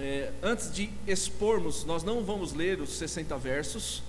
[0.00, 4.02] é, antes de expormos, nós não vamos ler os 60 versos,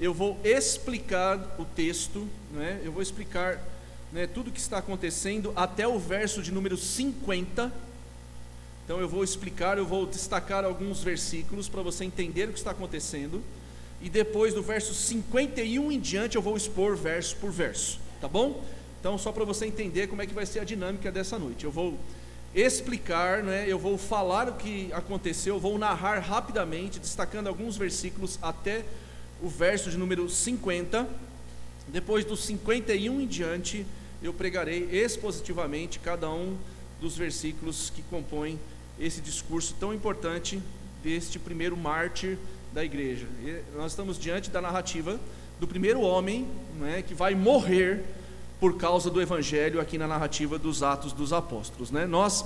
[0.00, 2.80] eu vou explicar o texto, né?
[2.84, 3.62] eu vou explicar
[4.12, 7.72] né, tudo o que está acontecendo até o verso de número 50.
[8.84, 12.72] Então eu vou explicar, eu vou destacar alguns versículos para você entender o que está
[12.72, 13.42] acontecendo.
[14.00, 18.64] E depois do verso 51 em diante eu vou expor verso por verso, tá bom?
[19.00, 21.64] Então só para você entender como é que vai ser a dinâmica dessa noite.
[21.64, 21.98] Eu vou
[22.54, 28.84] explicar, né, eu vou falar o que aconteceu, vou narrar rapidamente, destacando alguns versículos até
[29.42, 31.08] o verso de número 50.
[31.88, 33.86] Depois dos 51 em diante,
[34.22, 36.56] eu pregarei expositivamente cada um
[37.00, 38.58] dos versículos que compõem
[39.00, 40.62] esse discurso tão importante
[41.02, 42.38] deste primeiro mártir
[42.72, 43.26] da igreja.
[43.42, 45.18] E nós estamos diante da narrativa
[45.58, 46.46] do primeiro homem
[46.78, 48.04] né, que vai morrer
[48.62, 51.90] por causa do evangelho aqui na narrativa dos Atos dos Apóstolos.
[51.90, 52.06] Né?
[52.06, 52.44] Nós,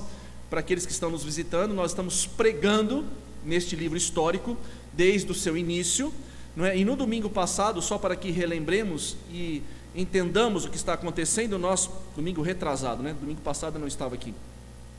[0.49, 3.05] para aqueles que estão nos visitando, nós estamos pregando
[3.45, 4.57] neste livro histórico
[4.95, 6.11] desde o seu início.
[6.57, 6.75] É?
[6.75, 9.63] E no domingo passado, só para que relembremos e
[9.95, 13.15] entendamos o que está acontecendo, nós, domingo retrasado, né?
[13.21, 14.33] domingo passado eu não estava aqui,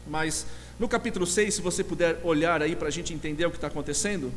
[0.06, 0.46] mas
[0.80, 3.66] no capítulo 6, se você puder olhar aí para a gente entender o que está
[3.66, 4.32] acontecendo,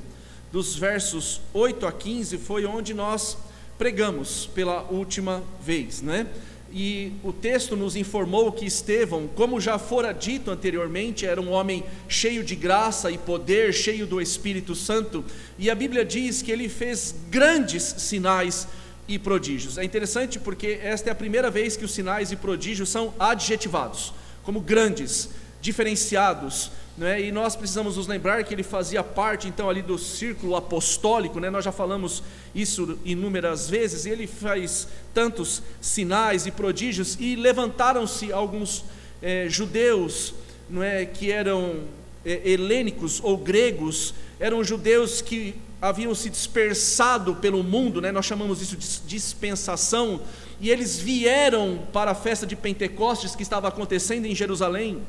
[0.50, 3.37] dos versos 8 a 15 foi onde nós
[3.77, 6.27] pregamos pela última vez, né?
[6.72, 11.82] E o texto nos informou que Estevão, como já fora dito anteriormente, era um homem
[12.08, 15.24] cheio de graça e poder, cheio do Espírito Santo,
[15.58, 18.68] e a Bíblia diz que ele fez grandes sinais
[19.08, 19.78] e prodígios.
[19.78, 24.12] É interessante porque esta é a primeira vez que os sinais e prodígios são adjetivados,
[24.44, 25.28] como grandes,
[25.61, 27.20] diferenciados, né?
[27.20, 31.50] e nós precisamos nos lembrar que ele fazia parte então ali do círculo apostólico, né?
[31.50, 32.22] nós já falamos
[32.55, 38.84] isso inúmeras vezes, e ele faz tantos sinais e prodígios, e levantaram-se alguns
[39.22, 40.34] é, judeus
[40.69, 41.81] não é, que eram
[42.25, 48.12] é, helênicos ou gregos, eram judeus que haviam se dispersado pelo mundo, né?
[48.12, 50.20] nós chamamos isso de dispensação,
[50.61, 55.03] e eles vieram para a festa de Pentecostes que estava acontecendo em Jerusalém,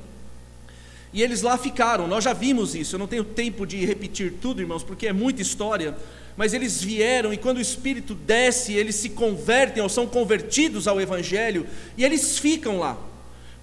[1.13, 4.61] e eles lá ficaram, nós já vimos isso, eu não tenho tempo de repetir tudo,
[4.61, 5.95] irmãos, porque é muita história,
[6.37, 11.01] mas eles vieram e quando o Espírito desce, eles se convertem ou são convertidos ao
[11.01, 11.67] Evangelho,
[11.97, 12.97] e eles ficam lá.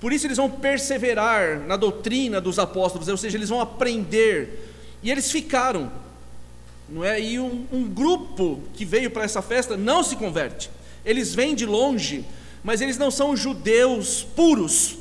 [0.00, 4.72] Por isso eles vão perseverar na doutrina dos apóstolos, ou seja, eles vão aprender,
[5.02, 5.90] e eles ficaram
[6.88, 7.20] não é?
[7.20, 10.70] E um, um grupo que veio para essa festa não se converte.
[11.04, 12.24] Eles vêm de longe,
[12.64, 14.96] mas eles não são judeus puros.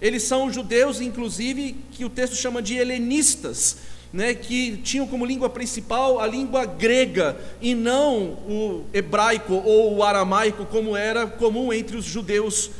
[0.00, 3.78] Eles são judeus, inclusive, que o texto chama de helenistas,
[4.12, 10.02] né, que tinham como língua principal a língua grega e não o hebraico ou o
[10.02, 12.70] aramaico, como era comum entre os judeus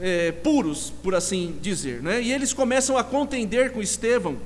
[0.00, 2.02] é, puros, por assim dizer.
[2.02, 2.22] Né?
[2.22, 4.38] E eles começam a contender com Estevão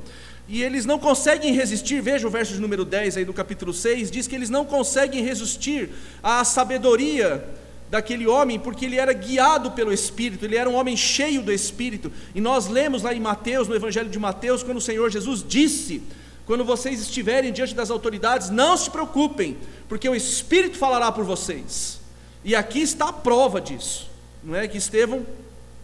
[0.48, 4.10] e eles não conseguem resistir, veja o verso de número 10 aí do capítulo 6,
[4.10, 5.90] diz que eles não conseguem resistir
[6.22, 7.44] à sabedoria
[7.90, 12.12] daquele homem, porque ele era guiado pelo Espírito, ele era um homem cheio do Espírito.
[12.34, 16.02] E nós lemos lá em Mateus, no Evangelho de Mateus, quando o Senhor Jesus disse:
[16.46, 19.56] quando vocês estiverem diante das autoridades, não se preocupem,
[19.88, 22.00] porque o Espírito falará por vocês.
[22.44, 24.08] E aqui está a prova disso,
[24.42, 24.68] não é?
[24.68, 25.26] Que Estevão,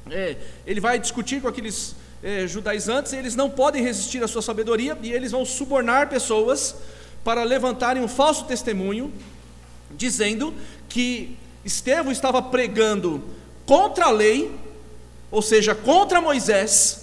[0.08, 4.96] é, ele vai discutir com aqueles é, judaizantes, eles não podem resistir à sua sabedoria
[5.02, 6.76] e eles vão subornar pessoas
[7.24, 9.12] para levantarem um falso testemunho,
[9.90, 10.54] dizendo
[10.88, 13.22] que Estevão estava pregando
[13.64, 14.50] contra a lei,
[15.30, 17.02] ou seja, contra Moisés,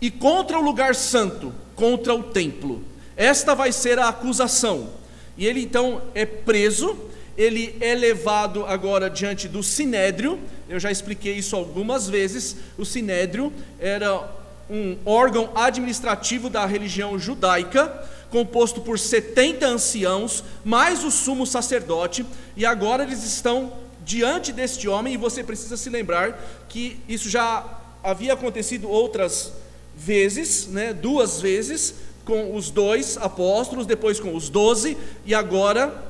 [0.00, 2.82] e contra o lugar santo, contra o templo.
[3.16, 4.88] Esta vai ser a acusação.
[5.36, 6.96] E ele então é preso,
[7.36, 10.38] ele é levado agora diante do sinédrio.
[10.68, 12.56] Eu já expliquei isso algumas vezes.
[12.78, 14.26] O sinédrio era
[14.70, 22.24] um órgão administrativo da religião judaica, composto por 70 anciãos, mais o sumo sacerdote,
[22.56, 23.72] e agora eles estão
[24.04, 29.52] diante deste homem, e você precisa se lembrar que isso já havia acontecido outras
[29.96, 36.08] vezes, né, duas vezes, com os dois apóstolos, depois com os doze, e agora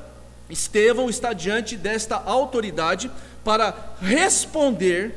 [0.48, 3.10] Estevão está diante desta autoridade
[3.44, 5.14] para responder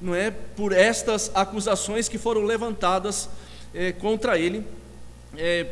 [0.00, 3.28] não é, por estas acusações que foram levantadas
[3.74, 4.64] é, contra ele,
[5.36, 5.66] é,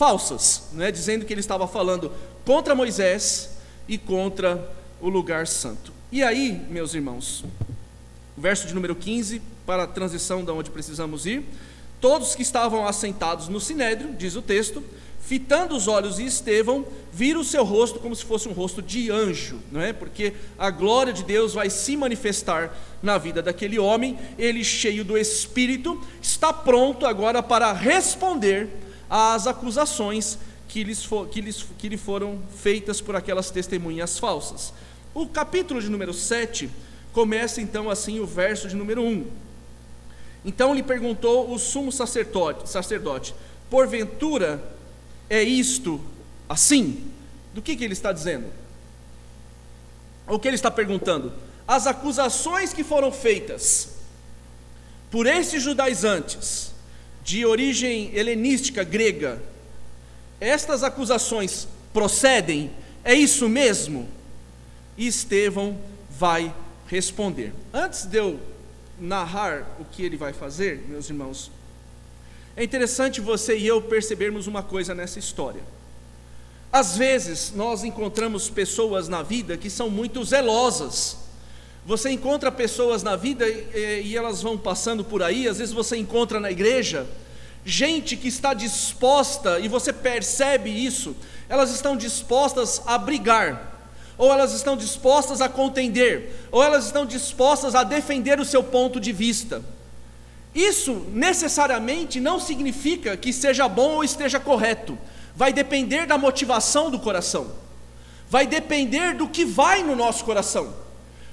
[0.00, 2.10] falsas, não é, dizendo que ele estava falando
[2.46, 3.50] contra Moisés
[3.86, 5.92] e contra o lugar santo.
[6.10, 7.44] E aí, meus irmãos,
[8.34, 11.44] verso de número 15, para a transição da onde precisamos ir,
[12.00, 14.82] todos que estavam assentados no sinédrio, diz o texto,
[15.20, 19.10] fitando os olhos de Estevão, viram o seu rosto como se fosse um rosto de
[19.10, 19.92] anjo, não é?
[19.92, 25.18] Porque a glória de Deus vai se manifestar na vida daquele homem, ele cheio do
[25.18, 31.96] Espírito, está pronto agora para responder às acusações que lhes, for, que, lhes, que lhe
[31.96, 34.72] foram feitas por aquelas testemunhas falsas.
[35.12, 36.70] O capítulo de número 7
[37.12, 39.26] começa então assim o verso de número 1.
[40.44, 43.34] Então lhe perguntou o sumo sacerdote, sacerdote
[43.70, 44.62] porventura
[45.30, 46.00] é isto
[46.48, 47.08] assim?
[47.54, 48.46] Do que, que ele está dizendo?
[50.26, 51.32] O que ele está perguntando?
[51.66, 53.90] As acusações que foram feitas
[55.10, 56.59] por esses judaizantes
[57.22, 59.42] de origem helenística grega,
[60.40, 62.70] estas acusações procedem?
[63.04, 64.08] É isso mesmo?
[64.96, 65.78] E Estevão
[66.10, 66.54] vai
[66.86, 67.52] responder.
[67.72, 68.40] Antes de eu
[68.98, 71.50] narrar o que ele vai fazer, meus irmãos,
[72.56, 75.62] é interessante você e eu percebermos uma coisa nessa história.
[76.72, 81.16] Às vezes nós encontramos pessoas na vida que são muito zelosas.
[81.84, 85.96] Você encontra pessoas na vida e, e, elas vão passando por aí, às vezes você
[85.96, 87.06] encontra na igreja
[87.64, 91.14] gente que está disposta, e você percebe isso,
[91.48, 97.74] elas estão dispostas a brigar, ou elas estão dispostas a contender, ou elas estão dispostas
[97.74, 99.62] a defender o seu ponto de vista.
[100.54, 104.98] Isso necessariamente não significa que seja bom ou esteja correto.
[105.34, 107.52] Vai depender da motivação do coração.
[108.28, 110.74] Vai depender do que vai no nosso coração.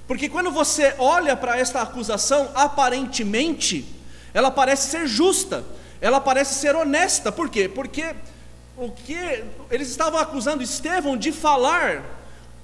[0.07, 3.85] Porque quando você olha para esta acusação, aparentemente,
[4.33, 5.65] ela parece ser justa,
[5.99, 7.31] ela parece ser honesta.
[7.31, 7.67] Por quê?
[7.67, 8.15] Porque
[8.77, 12.03] o que eles estavam acusando Estevão de falar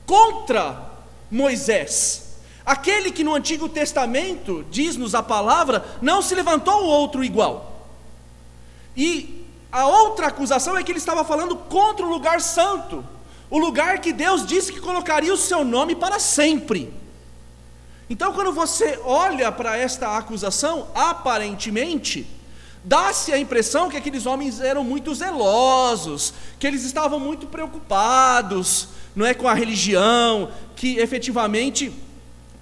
[0.05, 0.89] contra
[1.29, 2.37] Moisés.
[2.65, 7.89] Aquele que no Antigo Testamento, diz-nos a palavra, não se levantou outro igual.
[8.95, 13.03] E a outra acusação é que ele estava falando contra o lugar santo,
[13.49, 17.02] o lugar que Deus disse que colocaria o seu nome para sempre.
[18.09, 22.27] Então, quando você olha para esta acusação, aparentemente,
[22.83, 29.25] dá-se a impressão que aqueles homens eram muito zelosos, que eles estavam muito preocupados, não
[29.25, 31.93] é com a religião, que efetivamente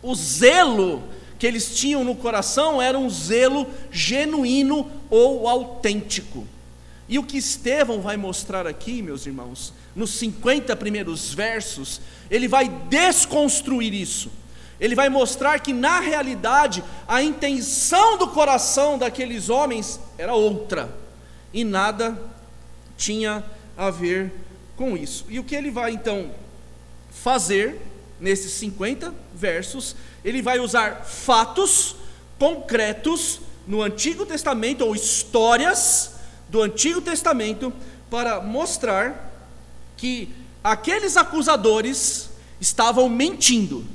[0.02, 1.04] o zelo
[1.40, 6.48] que eles tinham no coração era um zelo genuíno ou autêntico.
[7.10, 12.00] E o que Estevão vai mostrar aqui, meus irmãos, nos 50 primeiros versos,
[12.30, 14.32] ele vai desconstruir isso.
[14.81, 20.92] Ele vai mostrar que, na realidade, a intenção do coração daqueles homens era outra,
[21.54, 22.19] e nada
[22.98, 23.44] tinha
[23.78, 24.33] a ver
[24.75, 25.25] com isso.
[25.30, 26.31] E o que ele vai então
[27.12, 27.80] fazer
[28.19, 29.95] nesses 50 versos,
[30.25, 31.95] ele vai usar fatos
[32.39, 36.16] concretos no Antigo Testamento, ou histórias
[36.50, 37.72] do Antigo Testamento,
[38.10, 39.31] para mostrar
[39.95, 40.33] que
[40.63, 42.30] aqueles acusadores
[42.60, 43.86] estavam mentindo,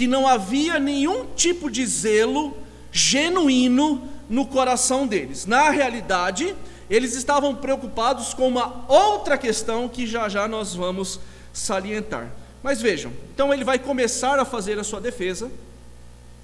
[0.00, 2.56] que não havia nenhum tipo de zelo
[2.90, 5.44] genuíno no coração deles.
[5.44, 6.56] Na realidade,
[6.88, 11.20] eles estavam preocupados com uma outra questão que já já nós vamos
[11.52, 12.32] salientar.
[12.62, 15.50] Mas vejam, então ele vai começar a fazer a sua defesa,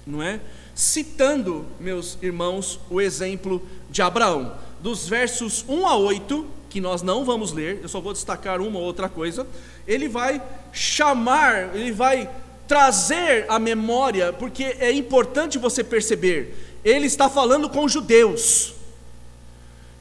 [0.05, 0.39] não é?
[0.75, 3.59] Citando, meus irmãos, o exemplo
[3.89, 8.13] de Abraão, dos versos 1 a 8, que nós não vamos ler, eu só vou
[8.13, 9.47] destacar uma ou outra coisa.
[9.87, 10.39] Ele vai
[10.71, 12.29] chamar, ele vai
[12.67, 18.73] trazer a memória, porque é importante você perceber, ele está falando com judeus.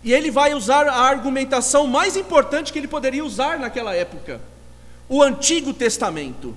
[0.02, 4.40] E ele vai usar a argumentação mais importante que ele poderia usar naquela época
[5.08, 6.54] o Antigo Testamento.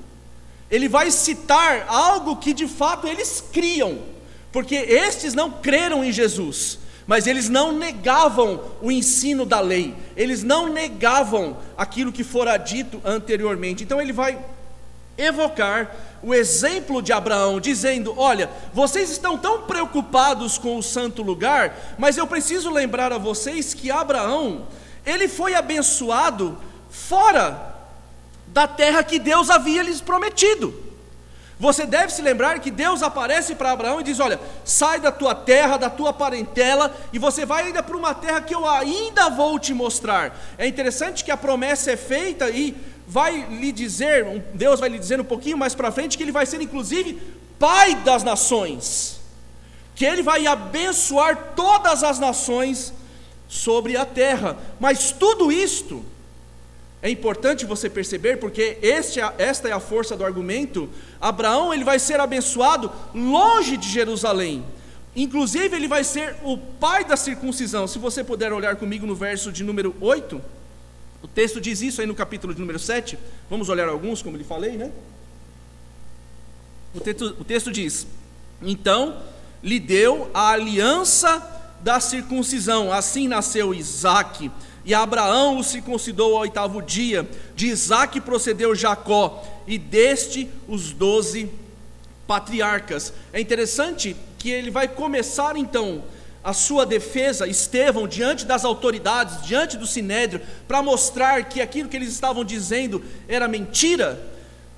[0.69, 3.99] Ele vai citar algo que de fato eles criam,
[4.51, 10.43] porque estes não creram em Jesus, mas eles não negavam o ensino da lei, eles
[10.43, 13.83] não negavam aquilo que fora dito anteriormente.
[13.83, 14.37] Então ele vai
[15.19, 21.75] evocar o exemplo de Abraão, dizendo: Olha, vocês estão tão preocupados com o santo lugar,
[21.97, 24.67] mas eu preciso lembrar a vocês que Abraão,
[25.05, 26.57] ele foi abençoado
[26.89, 27.75] fora
[28.47, 30.89] da terra que Deus havia lhes prometido.
[31.59, 35.35] Você deve se lembrar que Deus aparece para Abraão e diz: Olha, sai da tua
[35.35, 39.59] terra, da tua parentela, e você vai ainda para uma terra que eu ainda vou
[39.59, 40.37] te mostrar.
[40.57, 42.75] É interessante que a promessa é feita e
[43.09, 44.23] vai lhe dizer,
[44.53, 47.19] Deus vai lhe dizer um pouquinho mais para frente, que ele vai ser inclusive
[47.57, 49.19] pai das nações,
[49.95, 52.93] que ele vai abençoar todas as nações
[53.47, 54.55] sobre a terra.
[54.79, 56.05] Mas tudo isto
[57.01, 60.87] é importante você perceber, porque este, é esta é a força do argumento.
[61.19, 64.63] Abraão ele vai ser abençoado longe de Jerusalém.
[65.15, 67.87] Inclusive, ele vai ser o pai da circuncisão.
[67.87, 70.58] Se você puder olhar comigo no verso de número 8,
[71.21, 73.17] o texto diz isso aí no capítulo de número 7.
[73.49, 74.91] Vamos olhar alguns, como lhe falei, né?
[76.93, 78.07] O texto, o texto diz:
[78.61, 79.21] Então
[79.61, 84.51] lhe deu a aliança da circuncisão, assim nasceu Isaque
[84.83, 91.49] E Abraão o circuncidou ao oitavo dia, de Isaac procedeu Jacó, e deste os doze
[92.27, 93.13] patriarcas.
[93.33, 96.03] É interessante que ele vai começar então
[96.43, 101.97] a sua defesa, Estevão, diante das autoridades, diante do sinédrio, para mostrar que aquilo que
[101.97, 104.21] eles estavam dizendo era mentira.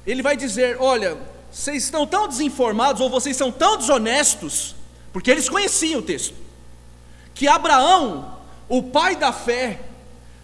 [0.06, 1.18] Ele vai dizer: Olha,
[1.52, 4.76] vocês estão tão desinformados, ou vocês são tão desonestos,
[5.14, 6.34] porque eles conheciam o texto,
[7.34, 9.82] que Abraão, o pai da fé,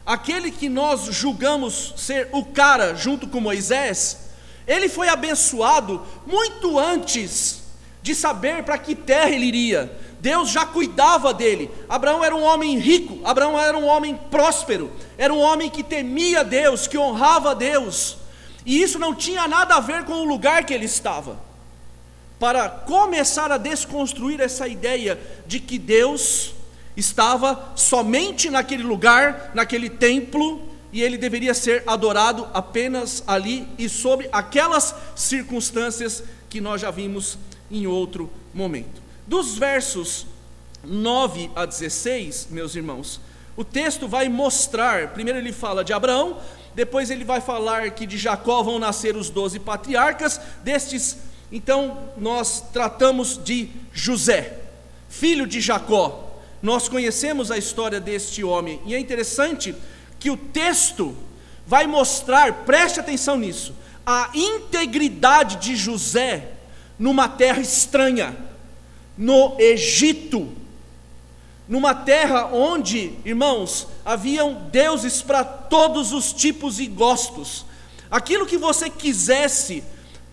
[0.05, 4.29] aquele que nós julgamos ser o cara junto com Moisés,
[4.67, 7.66] ele foi abençoado muito antes
[8.01, 9.91] de saber para que terra ele iria.
[10.19, 11.69] Deus já cuidava dele.
[11.87, 16.43] Abraão era um homem rico, Abraão era um homem próspero, era um homem que temia
[16.43, 18.17] Deus, que honrava Deus.
[18.65, 21.39] E isso não tinha nada a ver com o lugar que ele estava.
[22.39, 26.53] Para começar a desconstruir essa ideia de que Deus
[26.95, 30.61] estava somente naquele lugar, naquele templo,
[30.91, 37.37] e ele deveria ser adorado apenas ali e sob aquelas circunstâncias que nós já vimos
[37.69, 39.01] em outro momento.
[39.25, 40.25] Dos versos
[40.83, 43.19] 9 a 16, meus irmãos,
[43.55, 46.37] o texto vai mostrar, primeiro ele fala de Abraão,
[46.75, 51.17] depois ele vai falar que de Jacó vão nascer os doze patriarcas, destes,
[51.51, 54.59] então, nós tratamos de José,
[55.09, 56.39] filho de Jacó.
[56.61, 59.73] Nós conhecemos a história deste homem, e é interessante
[60.19, 61.15] que o texto
[61.65, 63.73] vai mostrar, preste atenção nisso,
[64.05, 66.56] a integridade de José
[66.97, 68.35] numa terra estranha,
[69.17, 70.51] no Egito,
[71.67, 77.65] numa terra onde, irmãos, haviam deuses para todos os tipos e gostos.
[78.09, 79.83] Aquilo que você quisesse,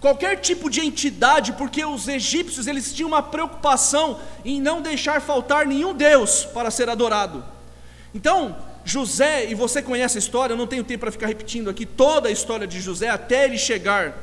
[0.01, 5.67] qualquer tipo de entidade, porque os egípcios eles tinham uma preocupação em não deixar faltar
[5.67, 7.45] nenhum deus para ser adorado.
[8.15, 11.85] Então, José, e você conhece a história, eu não tenho tempo para ficar repetindo aqui
[11.85, 14.15] toda a história de José até ele chegar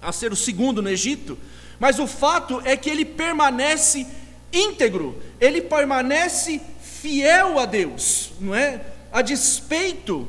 [0.00, 1.36] a ser o segundo no Egito,
[1.78, 4.06] mas o fato é que ele permanece
[4.52, 8.80] íntegro, ele permanece fiel a Deus, não é?
[9.12, 10.28] A despeito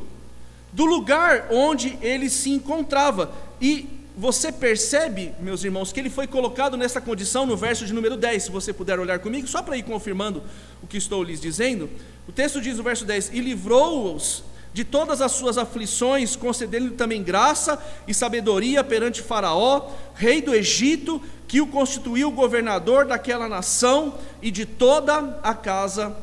[0.72, 3.32] do lugar onde ele se encontrava.
[3.60, 8.18] E você percebe, meus irmãos, que ele foi colocado nessa condição no verso de número
[8.18, 10.44] 10, se você puder olhar comigo, só para ir confirmando
[10.84, 11.89] o que estou lhes dizendo.
[12.27, 17.23] O texto diz no verso 10: E livrou-os de todas as suas aflições, concedendo-lhe também
[17.23, 24.51] graça e sabedoria perante Faraó, rei do Egito, que o constituiu governador daquela nação e
[24.51, 26.15] de toda a casa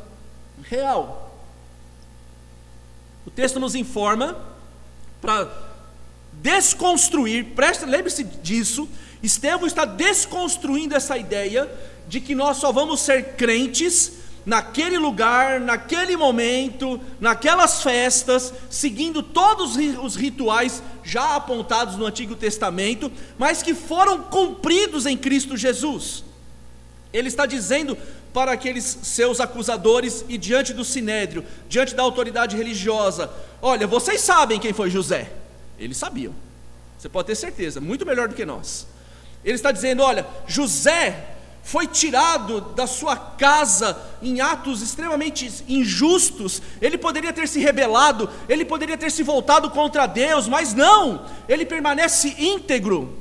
[0.62, 1.36] real.
[3.26, 4.36] O texto nos informa
[5.20, 5.48] para
[6.32, 8.88] desconstruir, preste, lembre-se disso,
[9.22, 11.68] Estevão está desconstruindo essa ideia
[12.06, 14.12] de que nós só vamos ser crentes
[14.46, 23.10] naquele lugar, naquele momento, naquelas festas, seguindo todos os rituais já apontados no Antigo Testamento,
[23.36, 26.24] mas que foram cumpridos em Cristo Jesus.
[27.12, 27.98] Ele está dizendo
[28.32, 33.28] para aqueles seus acusadores e diante do sinédrio, diante da autoridade religiosa:
[33.60, 35.32] Olha, vocês sabem quem foi José.
[35.78, 36.32] Eles sabiam.
[36.96, 38.86] Você pode ter certeza, muito melhor do que nós.
[39.44, 41.35] Ele está dizendo: olha, José
[41.66, 46.62] foi tirado da sua casa em atos extremamente injustos.
[46.80, 51.66] Ele poderia ter se rebelado, ele poderia ter se voltado contra Deus, mas não, ele
[51.66, 53.18] permanece íntegro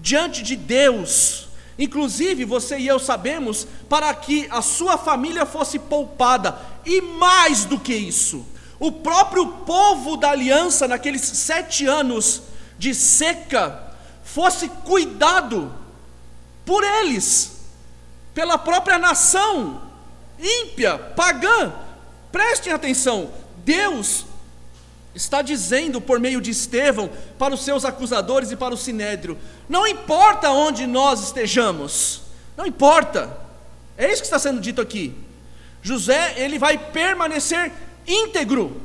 [0.00, 1.48] diante de Deus.
[1.76, 7.80] Inclusive, você e eu sabemos, para que a sua família fosse poupada, e mais do
[7.80, 8.46] que isso,
[8.78, 12.42] o próprio povo da aliança, naqueles sete anos
[12.78, 15.74] de seca, fosse cuidado
[16.64, 17.57] por eles,
[18.38, 19.82] pela própria nação
[20.38, 21.72] ímpia, pagã.
[22.30, 23.32] Prestem atenção,
[23.64, 24.26] Deus
[25.12, 29.36] está dizendo por meio de Estevão para os seus acusadores e para o sinédrio:
[29.68, 32.22] não importa onde nós estejamos,
[32.56, 33.36] não importa,
[33.96, 35.16] é isso que está sendo dito aqui.
[35.82, 37.72] José, ele vai permanecer
[38.06, 38.80] íntegro,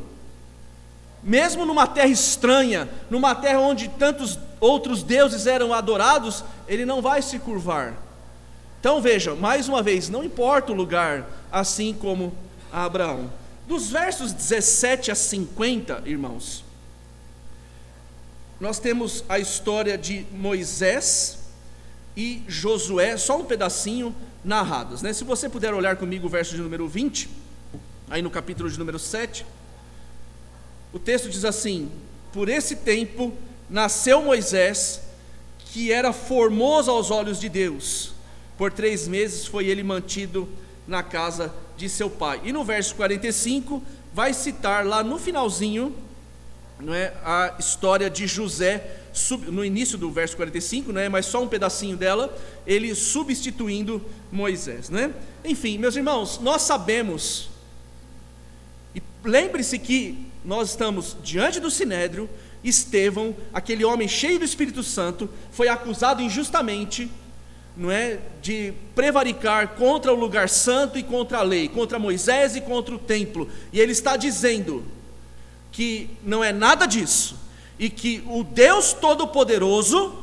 [1.21, 7.21] mesmo numa terra estranha, numa terra onde tantos outros deuses eram adorados, ele não vai
[7.21, 7.93] se curvar.
[8.83, 12.33] Então veja, mais uma vez, não importa o lugar, assim como
[12.69, 13.31] Abraão.
[13.65, 16.65] Dos versos 17 a 50, irmãos,
[18.59, 21.39] nós temos a história de Moisés
[22.17, 24.13] e Josué, só um pedacinho
[24.43, 25.01] narrados.
[25.01, 25.13] Né?
[25.13, 27.29] Se você puder olhar comigo o verso de número 20
[28.09, 29.45] aí no capítulo de número 7,
[30.91, 31.89] o texto diz assim:
[32.33, 33.31] Por esse tempo
[33.69, 34.99] nasceu Moisés,
[35.67, 38.12] que era formoso aos olhos de Deus.
[38.57, 40.47] Por três meses foi ele mantido
[40.87, 42.41] na casa de seu pai.
[42.43, 43.81] E no verso 45,
[44.13, 45.95] vai citar lá no finalzinho
[46.79, 48.97] não é, a história de José,
[49.47, 54.89] no início do verso 45, não é, mas só um pedacinho dela, ele substituindo Moisés.
[54.89, 55.13] Né?
[55.45, 57.49] Enfim, meus irmãos, nós sabemos,
[58.95, 62.29] e lembre-se que nós estamos diante do Sinédrio,
[62.63, 67.09] Estevão, aquele homem cheio do Espírito Santo, foi acusado injustamente,
[67.75, 72.61] não é, de prevaricar contra o lugar santo e contra a lei, contra Moisés e
[72.61, 73.49] contra o templo.
[73.71, 74.83] E ele está dizendo
[75.71, 77.35] que não é nada disso
[77.79, 80.13] e que o Deus todo-poderoso,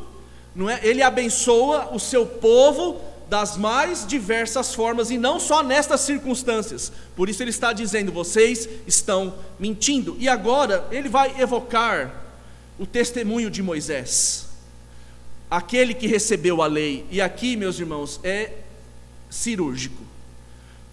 [0.54, 6.00] não é, ele abençoa o seu povo das mais diversas formas e não só nestas
[6.00, 6.92] circunstâncias.
[7.14, 10.16] Por isso ele está dizendo: vocês estão mentindo.
[10.19, 12.12] E agora ele vai evocar
[12.78, 14.49] o testemunho de Moisés,
[15.50, 17.07] aquele que recebeu a lei.
[17.11, 18.52] E aqui, meus irmãos, é
[19.28, 20.11] cirúrgico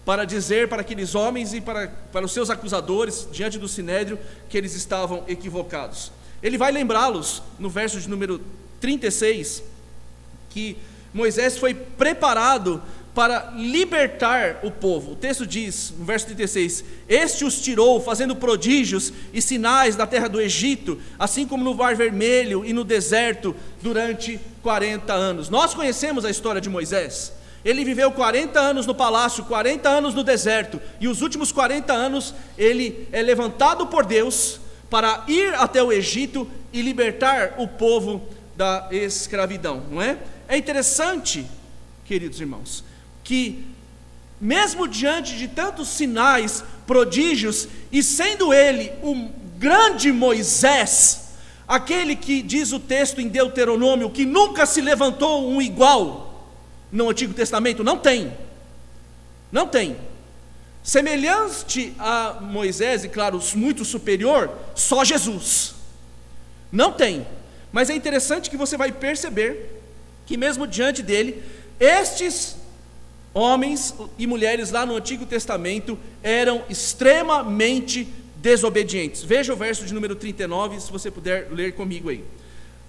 [0.08, 4.56] para dizer para aqueles homens e para, para os seus acusadores, diante do sinédrio, que
[4.56, 6.10] eles estavam equivocados.
[6.42, 8.40] Ele vai lembrá-los, no verso de número
[8.80, 9.62] 36,
[10.48, 10.78] que
[11.12, 12.82] Moisés foi preparado
[13.18, 15.10] para libertar o povo.
[15.10, 20.28] O texto diz, no verso 36: Este os tirou, fazendo prodígios e sinais na terra
[20.28, 25.48] do Egito, assim como no Mar Vermelho e no deserto, durante 40 anos.
[25.48, 27.32] Nós conhecemos a história de Moisés.
[27.64, 32.32] Ele viveu 40 anos no palácio, 40 anos no deserto, e os últimos 40 anos
[32.56, 38.86] ele é levantado por Deus para ir até o Egito e libertar o povo da
[38.92, 40.18] escravidão, não é?
[40.46, 41.44] É interessante,
[42.04, 42.86] queridos irmãos,
[43.28, 43.62] que,
[44.40, 51.34] mesmo diante de tantos sinais, prodígios, e sendo ele um grande Moisés,
[51.68, 56.48] aquele que diz o texto em Deuteronômio que nunca se levantou um igual
[56.90, 58.32] no Antigo Testamento, não tem,
[59.52, 59.98] não tem.
[60.82, 65.74] Semelhante a Moisés, e claro, muito superior, só Jesus.
[66.72, 67.26] Não tem.
[67.70, 69.82] Mas é interessante que você vai perceber
[70.24, 71.42] que, mesmo diante dele,
[71.78, 72.56] estes
[73.38, 79.22] homens e mulheres lá no Antigo Testamento eram extremamente desobedientes.
[79.22, 82.24] Veja o verso de número 39, se você puder ler comigo aí.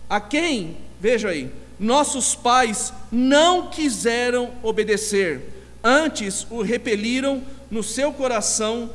[0.09, 5.41] A quem, veja aí, nossos pais não quiseram obedecer,
[5.83, 8.89] antes o repeliram no seu coração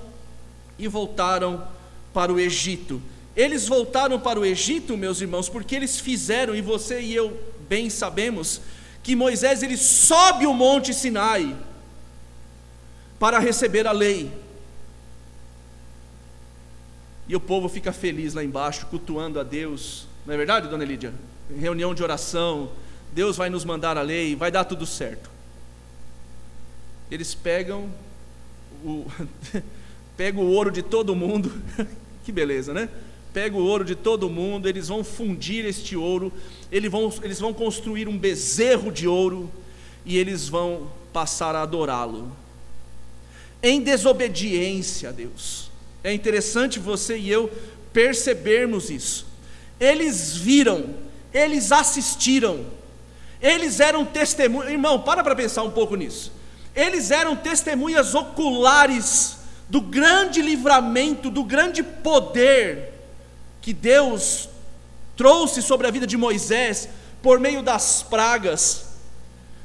[0.78, 1.66] e voltaram
[2.12, 3.00] para o Egito.
[3.36, 7.36] Eles voltaram para o Egito, meus irmãos, porque eles fizeram, e você e eu
[7.68, 8.60] bem sabemos,
[9.04, 11.54] que Moisés ele sobe o monte Sinai
[13.18, 14.32] para receber a lei.
[17.28, 20.08] E o povo fica feliz lá embaixo, cultuando a Deus.
[20.26, 21.12] Não é verdade, dona Lídia?
[21.54, 22.72] Reunião de oração,
[23.12, 25.30] Deus vai nos mandar a lei, vai dar tudo certo.
[27.10, 27.90] Eles pegam
[28.82, 29.06] o
[30.16, 31.52] pegam o ouro de todo mundo.
[32.24, 32.88] que beleza, né?
[33.34, 36.32] pega o ouro de todo mundo, eles vão fundir este ouro,
[36.74, 39.48] eles vão, eles vão construir um bezerro de ouro
[40.04, 42.36] e eles vão passar a adorá-lo.
[43.62, 45.70] Em desobediência a Deus.
[46.02, 47.48] É interessante você e eu
[47.92, 49.24] percebermos isso.
[49.78, 50.96] Eles viram,
[51.32, 52.66] eles assistiram,
[53.40, 54.72] eles eram testemunhas.
[54.72, 56.32] Irmão, para para pensar um pouco nisso.
[56.74, 59.36] Eles eram testemunhas oculares
[59.68, 62.92] do grande livramento, do grande poder
[63.62, 64.48] que Deus
[65.16, 66.88] trouxe sobre a vida de Moisés
[67.22, 68.86] por meio das pragas,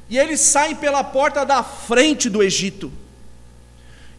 [0.09, 2.91] e eles saem pela porta da frente do Egito.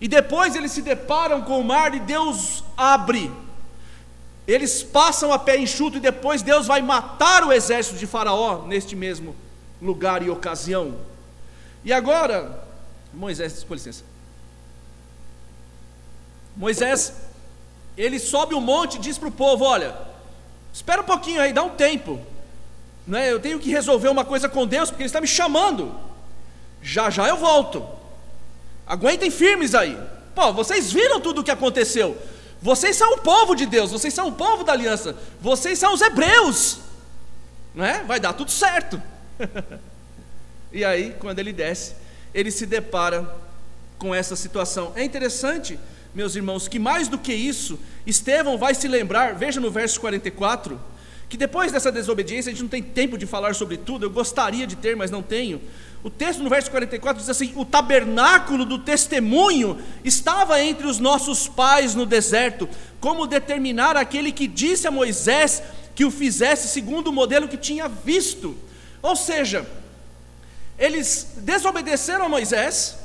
[0.00, 3.30] E depois eles se deparam com o mar e Deus abre.
[4.46, 8.96] Eles passam a pé enxuto e depois Deus vai matar o exército de Faraó neste
[8.96, 9.36] mesmo
[9.80, 10.96] lugar e ocasião.
[11.84, 12.64] E agora,
[13.12, 14.04] Moisés, com licença.
[16.56, 17.12] Moisés
[17.96, 19.96] ele sobe um monte e diz para o povo: Olha,
[20.72, 22.20] espera um pouquinho aí, dá um tempo.
[23.06, 23.32] Não é?
[23.32, 25.94] Eu tenho que resolver uma coisa com Deus, porque Ele está me chamando.
[26.82, 27.86] Já já eu volto.
[28.86, 29.98] Aguentem firmes aí.
[30.34, 32.16] Pô, vocês viram tudo o que aconteceu.
[32.62, 36.02] Vocês são o povo de Deus, vocês são o povo da aliança, vocês são os
[36.02, 36.78] hebreus.
[37.74, 38.04] Não é?
[38.04, 39.00] Vai dar tudo certo.
[40.70, 41.94] e aí, quando ele desce,
[42.34, 43.34] ele se depara
[43.98, 44.92] com essa situação.
[44.94, 45.78] É interessante
[46.14, 50.80] meus irmãos, que mais do que isso, Estevão vai se lembrar, veja no verso 44,
[51.28, 54.66] que depois dessa desobediência, a gente não tem tempo de falar sobre tudo, eu gostaria
[54.66, 55.60] de ter, mas não tenho.
[56.02, 61.46] O texto no verso 44 diz assim: O tabernáculo do testemunho estava entre os nossos
[61.46, 65.62] pais no deserto, como determinar aquele que disse a Moisés
[65.94, 68.56] que o fizesse segundo o modelo que tinha visto.
[69.02, 69.66] Ou seja,
[70.78, 72.96] eles desobedeceram a Moisés,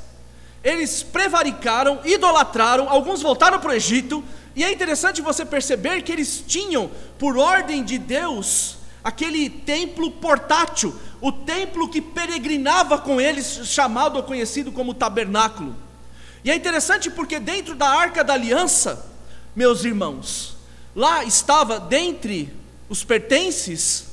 [0.64, 4.24] Eles prevaricaram, idolatraram, alguns voltaram para o Egito,
[4.56, 10.96] e é interessante você perceber que eles tinham, por ordem de Deus, aquele templo portátil,
[11.20, 15.76] o templo que peregrinava com eles, chamado ou conhecido como tabernáculo.
[16.42, 19.06] E é interessante porque dentro da arca da aliança,
[19.54, 20.56] meus irmãos,
[20.94, 22.50] lá estava dentre
[22.88, 24.06] os pertences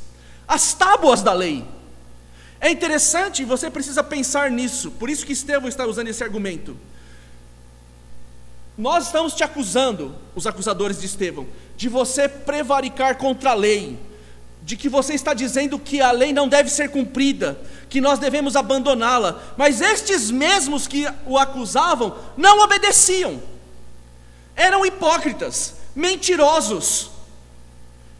[0.45, 1.63] as tábuas da lei.
[2.59, 6.77] É interessante, você precisa pensar nisso, por isso que Estevão está usando esse argumento.
[8.77, 13.99] Nós estamos te acusando, os acusadores de Estevão, de você prevaricar contra a lei,
[14.63, 17.59] de que você está dizendo que a lei não deve ser cumprida,
[17.89, 23.41] que nós devemos abandoná-la, mas estes mesmos que o acusavam não obedeciam,
[24.55, 27.11] eram hipócritas, mentirosos.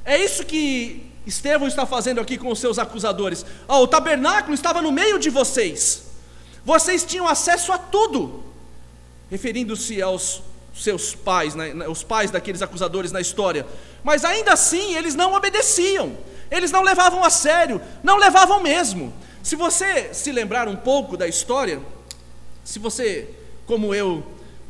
[0.05, 3.45] É isso que Estevão está fazendo aqui com os seus acusadores.
[3.67, 6.03] Oh, o tabernáculo estava no meio de vocês,
[6.63, 8.43] vocês tinham acesso a tudo,
[9.33, 10.43] referindo-se aos
[10.75, 13.65] seus pais, né, os pais daqueles acusadores na história,
[14.03, 16.15] mas ainda assim eles não obedeciam,
[16.51, 19.11] eles não levavam a sério, não levavam mesmo.
[19.41, 21.81] Se você se lembrar um pouco da história,
[22.63, 23.27] se você,
[23.65, 24.23] como eu,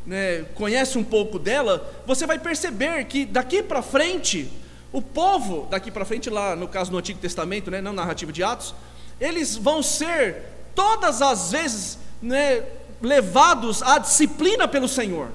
[0.06, 4.50] né, conhece um pouco dela, você vai perceber que daqui para frente,
[4.90, 8.42] o povo, daqui para frente, lá no caso no Antigo Testamento, né, não narrativa de
[8.42, 8.74] Atos,
[9.20, 10.36] eles vão ser
[10.74, 12.62] todas as vezes né,
[13.04, 15.30] levados à disciplina pelo Senhor.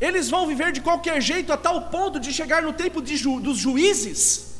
[0.00, 3.56] Eles vão viver de qualquer jeito a tal ponto de chegar no tempo ju, dos
[3.56, 4.54] juízes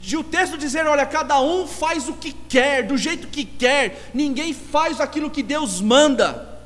[0.00, 4.10] de o texto dizer: olha, cada um faz o que quer, do jeito que quer,
[4.14, 6.60] ninguém faz aquilo que Deus manda.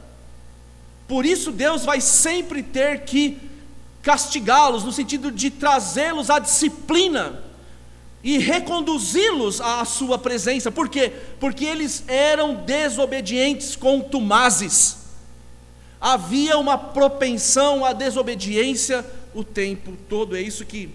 [1.08, 3.38] Por isso, Deus vai sempre ter que
[4.02, 7.41] castigá-los, no sentido de trazê-los à disciplina
[8.22, 10.70] e reconduzi-los à sua presença.
[10.70, 11.12] Por quê?
[11.40, 14.98] Porque eles eram desobedientes, contumazes.
[16.00, 19.04] Havia uma propensão à desobediência
[19.34, 20.36] o tempo todo.
[20.36, 20.90] É isso que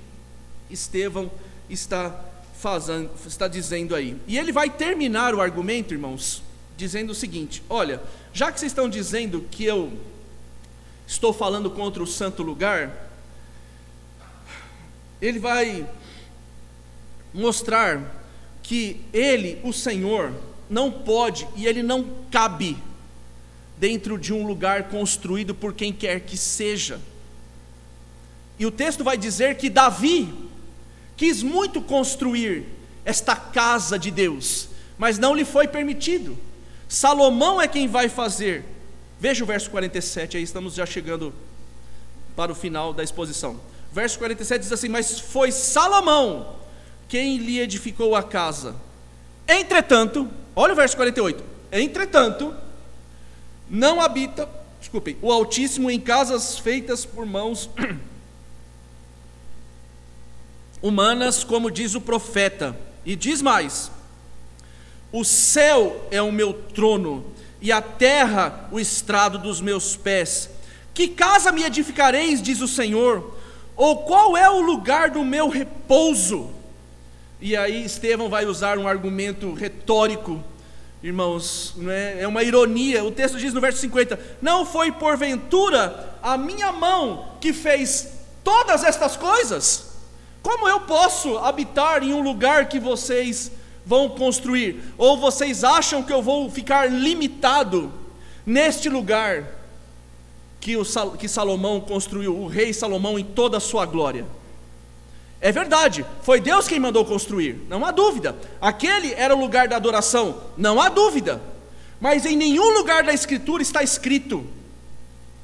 [0.70, 1.30] Estevão
[1.70, 2.24] está
[2.60, 4.18] fazendo, está dizendo aí.
[4.28, 6.42] E ele vai terminar o argumento, irmãos,
[6.76, 8.02] dizendo o seguinte: olha,
[8.34, 9.92] já que vocês estão dizendo que eu
[11.06, 13.10] estou falando contra o santo lugar,
[15.22, 15.88] ele vai
[17.38, 18.16] mostrar
[18.64, 20.34] que ele, o Senhor,
[20.70, 22.78] não pode e ele não cabe
[23.78, 27.00] dentro de um lugar construído por quem quer que seja.
[28.60, 30.34] E o texto vai dizer que Davi
[31.16, 32.66] quis muito construir
[33.06, 36.38] esta casa de Deus, mas não lhe foi permitido.
[36.90, 38.66] Salomão é quem vai fazer.
[39.20, 41.34] Veja o verso 47, aí estamos já chegando
[42.36, 43.60] para o final da exposição.
[43.94, 46.58] Verso 47 diz assim: Mas foi Salomão
[47.08, 48.76] quem lhe edificou a casa.
[49.48, 51.44] Entretanto, olha o verso 48.
[51.72, 52.54] Entretanto,
[53.70, 54.48] não habita,
[54.80, 57.70] desculpem, o Altíssimo em casas feitas por mãos
[60.82, 62.78] humanas, como diz o profeta.
[63.06, 63.90] E diz mais:
[65.12, 67.26] O céu é o meu trono,
[67.62, 70.50] e a terra o estrado dos meus pés.
[70.94, 73.38] Que casa me edificareis, diz o Senhor?
[73.76, 76.57] Ou qual é o lugar do meu repouso?
[77.40, 80.44] E aí Estevão vai usar um argumento retórico,
[81.04, 82.22] irmãos, é?
[82.22, 83.04] é uma ironia.
[83.04, 88.10] O texto diz no verso 50: Não foi porventura a minha mão que fez
[88.44, 89.88] todas estas coisas?
[90.42, 93.52] Como eu posso habitar em um lugar que vocês
[93.86, 94.82] vão construir?
[94.98, 97.92] Ou vocês acham que eu vou ficar limitado
[98.46, 99.46] neste lugar
[100.60, 100.84] que, o,
[101.18, 104.26] que Salomão construiu, o rei Salomão em toda a sua glória?
[105.40, 108.36] É verdade, foi Deus quem mandou construir, não há dúvida.
[108.60, 111.42] Aquele era o lugar da adoração, não há dúvida.
[112.00, 114.46] Mas em nenhum lugar da Escritura está escrito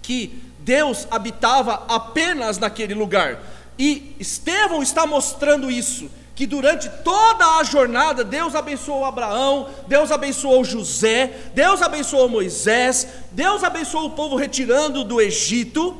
[0.02, 3.40] que Deus habitava apenas naquele lugar.
[3.78, 10.64] E Estevão está mostrando isso, que durante toda a jornada Deus abençoou Abraão, Deus abençoou
[10.64, 15.98] José, Deus abençoou Moisés, Deus abençoou o povo retirando do Egito,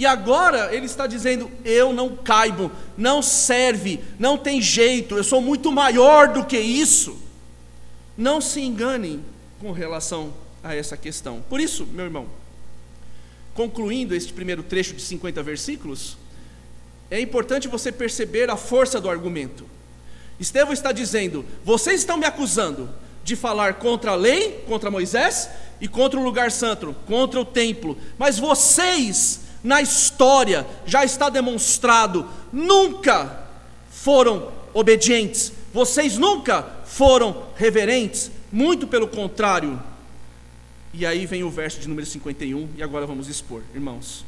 [0.00, 5.42] e agora ele está dizendo: Eu não caibo, não serve, não tem jeito, eu sou
[5.42, 7.18] muito maior do que isso.
[8.16, 9.22] Não se enganem
[9.60, 10.32] com relação
[10.64, 11.44] a essa questão.
[11.50, 12.26] Por isso, meu irmão,
[13.52, 16.16] concluindo este primeiro trecho de 50 versículos,
[17.10, 19.66] é importante você perceber a força do argumento.
[20.40, 22.88] Estevão está dizendo: vocês estão me acusando
[23.22, 27.98] de falar contra a lei, contra Moisés e contra o lugar santo, contra o templo,
[28.16, 33.46] mas vocês, na história, já está demonstrado, nunca
[33.90, 39.80] foram obedientes, vocês nunca foram reverentes, muito pelo contrário.
[40.92, 44.24] E aí vem o verso de número 51, e agora vamos expor, irmãos,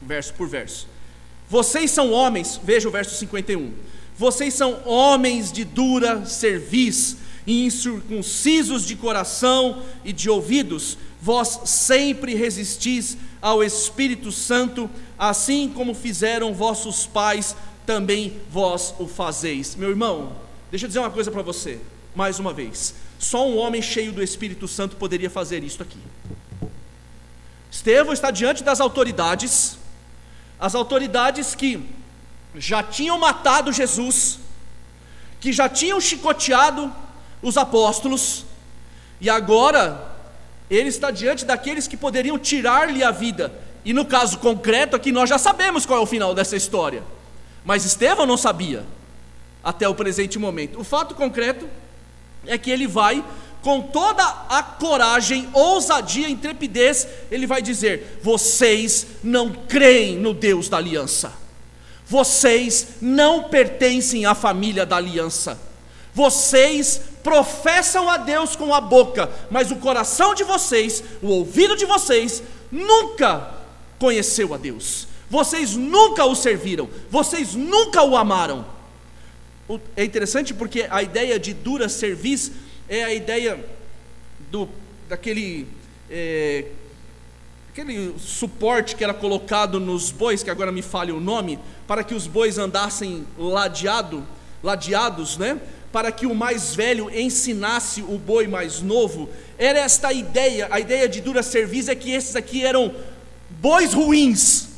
[0.00, 0.88] verso por verso.
[1.48, 3.72] Vocês são homens, veja o verso 51.
[4.16, 13.16] Vocês são homens de dura cerviz, incircuncisos de coração e de ouvidos, vós sempre resistis
[13.40, 17.54] ao Espírito Santo, assim como fizeram vossos pais,
[17.86, 19.76] também vós o fazeis.
[19.76, 20.32] Meu irmão,
[20.68, 21.78] deixa eu dizer uma coisa para você,
[22.12, 22.96] mais uma vez.
[23.20, 26.00] Só um homem cheio do Espírito Santo poderia fazer isto aqui.
[27.70, 29.78] Estevão está diante das autoridades,
[30.58, 31.88] as autoridades que
[32.56, 34.40] já tinham matado Jesus,
[35.40, 36.92] que já tinham chicoteado
[37.40, 38.44] os apóstolos,
[39.20, 40.11] e agora
[40.76, 43.52] ele está diante daqueles que poderiam tirar-lhe a vida.
[43.84, 47.02] E no caso concreto aqui, nós já sabemos qual é o final dessa história,
[47.64, 48.84] mas Estevão não sabia
[49.62, 50.80] até o presente momento.
[50.80, 51.68] O fato concreto
[52.46, 53.22] é que ele vai,
[53.60, 60.78] com toda a coragem, ousadia, intrepidez, ele vai dizer: Vocês não creem no Deus da
[60.78, 61.32] aliança,
[62.06, 65.60] vocês não pertencem à família da aliança,
[66.14, 71.84] vocês professam a Deus com a boca, mas o coração de vocês, o ouvido de
[71.84, 73.54] vocês, nunca
[73.98, 75.06] conheceu a Deus.
[75.30, 78.66] Vocês nunca o serviram, vocês nunca o amaram.
[79.96, 82.52] É interessante porque a ideia de dura serviço
[82.88, 83.64] é a ideia
[84.50, 84.68] do,
[85.08, 85.66] daquele
[86.10, 86.66] é,
[87.72, 92.14] aquele suporte que era colocado nos bois, que agora me falha o nome, para que
[92.14, 94.26] os bois andassem ladeado,
[94.62, 95.58] ladeados, né?
[95.92, 99.28] Para que o mais velho ensinasse o boi mais novo.
[99.58, 102.94] Era esta ideia, a ideia de dura serviço é que esses aqui eram
[103.50, 104.68] bois ruins.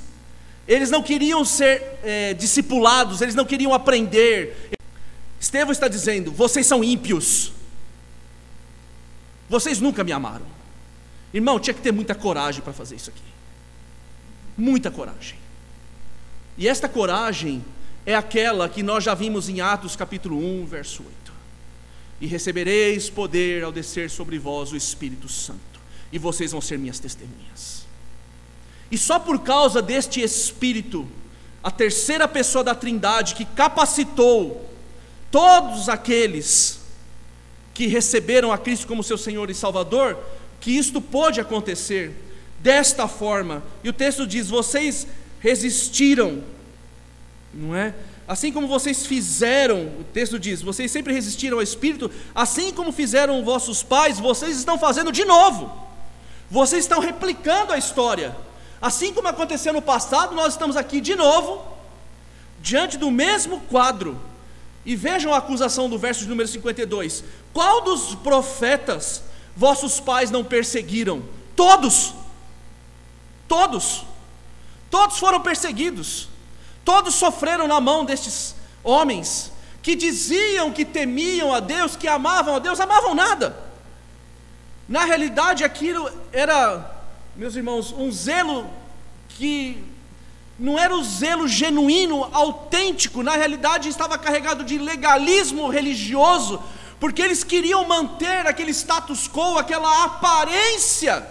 [0.66, 4.70] Eles não queriam ser é, discipulados, eles não queriam aprender.
[5.38, 7.52] Estevão está dizendo: vocês são ímpios,
[9.48, 10.46] vocês nunca me amaram.
[11.32, 13.22] Irmão, tinha que ter muita coragem para fazer isso aqui,
[14.56, 15.38] muita coragem.
[16.56, 17.64] E esta coragem
[18.06, 21.32] é aquela que nós já vimos em Atos capítulo 1, verso 8.
[22.20, 25.80] E recebereis poder ao descer sobre vós o Espírito Santo,
[26.12, 27.86] e vocês vão ser minhas testemunhas.
[28.90, 31.08] E só por causa deste Espírito,
[31.62, 34.70] a terceira pessoa da Trindade que capacitou
[35.30, 36.78] todos aqueles
[37.72, 40.16] que receberam a Cristo como seu Senhor e Salvador,
[40.60, 42.14] que isto pode acontecer
[42.60, 43.62] desta forma.
[43.82, 45.06] E o texto diz: vocês
[45.40, 46.42] resistiram,
[47.54, 47.94] não é?
[48.26, 53.44] Assim como vocês fizeram, o texto diz, vocês sempre resistiram ao Espírito, assim como fizeram
[53.44, 55.70] vossos pais, vocês estão fazendo de novo.
[56.50, 58.36] Vocês estão replicando a história.
[58.80, 61.64] Assim como aconteceu no passado, nós estamos aqui de novo,
[62.60, 64.20] diante do mesmo quadro
[64.84, 67.24] e vejam a acusação do verso de número 52.
[67.52, 69.22] Qual dos profetas
[69.56, 71.22] vossos pais não perseguiram?
[71.56, 72.14] Todos.
[73.48, 74.04] Todos.
[74.90, 76.28] Todos foram perseguidos.
[76.84, 79.50] Todos sofreram na mão destes homens
[79.82, 83.56] que diziam que temiam a Deus, que amavam a Deus, amavam nada.
[84.88, 86.90] Na realidade, aquilo era,
[87.36, 88.66] meus irmãos, um zelo
[89.28, 89.82] que
[90.58, 96.62] não era o zelo genuíno, autêntico, na realidade estava carregado de legalismo religioso,
[97.00, 101.26] porque eles queriam manter aquele status quo, aquela aparência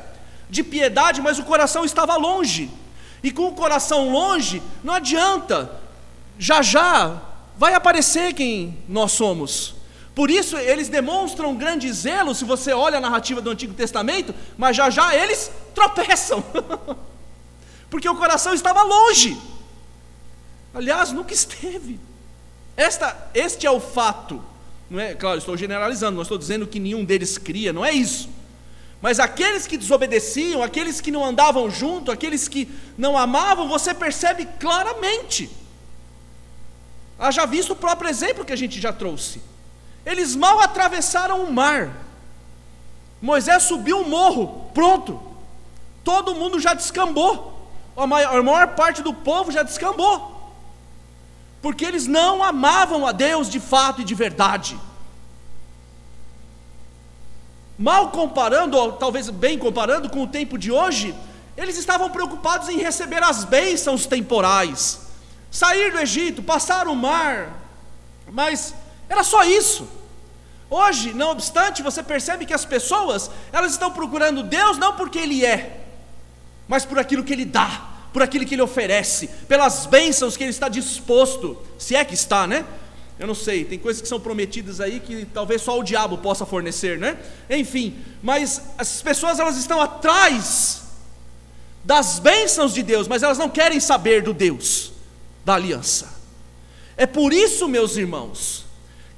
[0.50, 2.70] de piedade, mas o coração estava longe.
[3.24, 5.72] E com o coração longe, não adianta,
[6.38, 7.22] já já
[7.58, 9.76] vai aparecer quem nós somos.
[10.14, 14.76] Por isso eles demonstram grande zelo, se você olha a narrativa do Antigo Testamento, mas
[14.76, 16.44] já já eles tropeçam.
[17.90, 19.40] porque o coração estava longe.
[20.74, 22.00] Aliás, nunca esteve.
[22.76, 24.44] Esta, este é o fato.
[24.90, 28.30] Não é, claro, estou generalizando, não estou dizendo que nenhum deles cria, não é isso.
[29.04, 34.48] Mas aqueles que desobedeciam, aqueles que não andavam junto, aqueles que não amavam, você percebe
[34.58, 35.52] claramente.
[37.20, 39.42] Haja visto o próprio exemplo que a gente já trouxe.
[40.06, 41.92] Eles mal atravessaram o mar.
[43.22, 45.22] Moisés subiu o morro, pronto.
[46.02, 50.54] Todo mundo já descambou a maior, a maior parte do povo já descambou,
[51.62, 54.80] porque eles não amavam a Deus de fato e de verdade.
[57.78, 61.16] Mal comparando, ou talvez bem comparando com o tempo de hoje,
[61.58, 65.02] eles estavam preocupados em receber as bênçãos temporais,
[65.52, 67.54] sair do Egito, passar o mar,
[68.32, 68.74] mas
[69.10, 69.88] era só isso.
[70.70, 75.46] Hoje, não obstante, você percebe que as pessoas, elas estão procurando Deus não porque Ele
[75.46, 75.82] é,
[76.68, 80.52] mas por aquilo que Ele dá, por aquilo que Ele oferece, pelas bênçãos que Ele
[80.52, 82.66] está disposto, se é que está, né?
[83.20, 86.46] Eu não sei, tem coisas que são prometidas aí que talvez só o diabo possa
[86.46, 87.18] fornecer, né?
[87.50, 90.82] Enfim, mas as pessoas elas estão atrás
[91.84, 94.92] das bênçãos de Deus, mas elas não querem saber do Deus
[95.46, 96.12] da aliança.
[96.96, 98.66] É por isso, meus irmãos,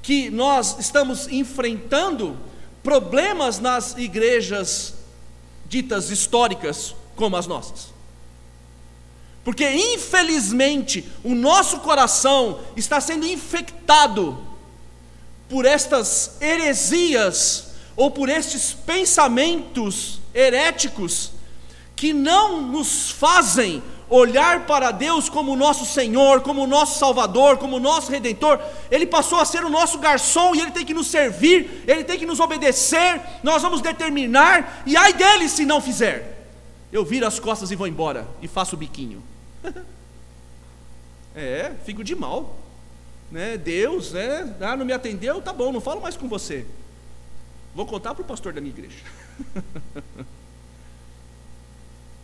[0.02, 2.38] que nós estamos enfrentando
[2.84, 4.94] problemas nas igrejas
[5.68, 7.95] ditas históricas como as nossas.
[9.46, 14.36] Porque infelizmente o nosso coração está sendo infectado
[15.48, 21.32] por estas heresias ou por estes pensamentos heréticos
[21.96, 28.12] que não nos fazem olhar para Deus como nosso Senhor, como nosso Salvador, como nosso
[28.12, 28.60] Redentor.
[28.90, 32.18] Ele passou a ser o nosso garçom e ele tem que nos servir, ele tem
[32.18, 33.22] que nos obedecer.
[33.44, 36.50] Nós vamos determinar, e ai dele se não fizer.
[36.92, 39.35] Eu viro as costas e vou embora e faço o biquinho.
[41.36, 42.58] é, fico de mal.
[43.32, 43.58] Né?
[43.58, 44.56] Deus, né?
[44.62, 46.66] Ah, não me atendeu, tá bom, não falo mais com você.
[47.74, 49.04] Vou contar para o pastor da minha igreja.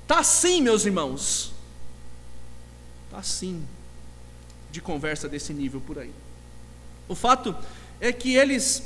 [0.07, 1.53] tá assim, meus irmãos.
[3.09, 3.67] Tá assim
[4.71, 6.13] de conversa desse nível por aí.
[7.09, 7.53] O fato
[7.99, 8.83] é que eles,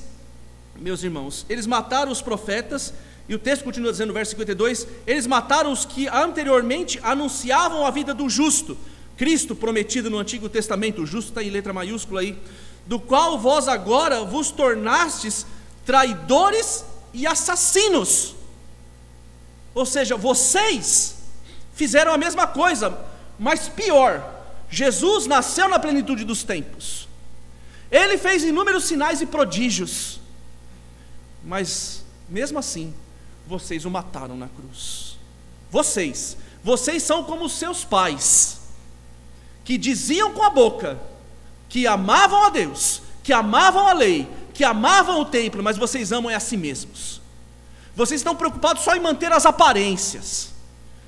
[0.76, 2.94] meus irmãos, eles mataram os profetas
[3.28, 7.92] e o texto continua dizendo no verso 52: eles mataram os que anteriormente anunciavam a
[7.92, 8.78] vida do justo,
[9.18, 12.38] Cristo prometido no Antigo Testamento, o justo está em letra maiúscula aí,
[12.86, 15.46] do qual vós agora vos tornastes
[15.86, 18.36] traidores e assassinos.
[19.74, 21.18] Ou seja, vocês
[21.74, 22.98] fizeram a mesma coisa,
[23.40, 24.34] mas pior.
[24.70, 27.08] Jesus nasceu na plenitude dos tempos.
[27.92, 30.20] Ele fez inúmeros sinais e prodígios.
[31.44, 32.94] Mas mesmo assim,
[33.48, 35.18] vocês o mataram na cruz.
[35.70, 38.62] Vocês, vocês são como seus pais,
[39.64, 41.00] que diziam com a boca
[41.68, 46.34] que amavam a Deus, que amavam a lei, que amavam o templo, mas vocês amam
[46.34, 47.22] a si mesmos.
[47.96, 50.54] Vocês estão preocupados só em manter as aparências.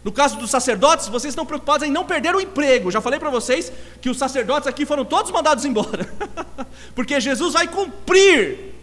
[0.04, 2.92] No caso dos sacerdotes, vocês estão preocupados em não perder o emprego.
[2.92, 3.72] Já falei para vocês
[4.02, 6.10] que os sacerdotes aqui foram todos mandados embora,
[6.96, 8.74] porque Jesus vai cumprir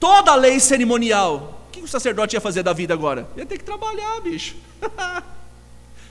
[0.00, 3.28] toda a lei cerimonial o sacerdote ia fazer da vida agora?
[3.36, 4.56] Ia ter que trabalhar, bicho.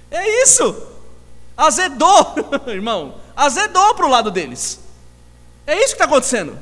[0.09, 0.75] é isso.
[1.55, 2.35] Azedou,
[2.67, 3.15] irmão.
[3.35, 4.79] Azedou para o lado deles.
[5.67, 6.57] É isso que está acontecendo.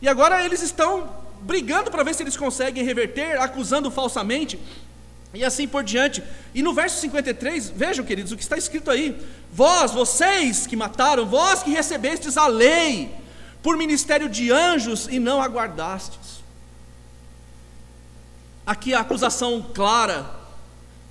[0.00, 1.08] E agora eles estão
[1.40, 4.58] brigando para ver se eles conseguem reverter, acusando falsamente,
[5.34, 6.22] e assim por diante.
[6.54, 9.16] E no verso 53, vejam, queridos, o que está escrito aí:
[9.52, 13.14] Vós, vocês que mataram, vós que recebestes a lei
[13.62, 16.27] por ministério de anjos e não aguardastes
[18.68, 20.30] aqui a acusação clara,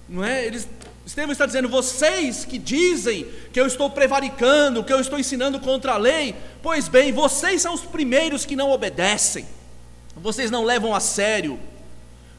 [0.07, 0.45] não é?
[0.45, 0.69] Eles,
[1.03, 5.93] Estevão está dizendo: vocês que dizem que eu estou prevaricando, que eu estou ensinando contra
[5.93, 9.47] a lei, pois bem, vocês são os primeiros que não obedecem,
[10.15, 11.59] vocês não levam a sério,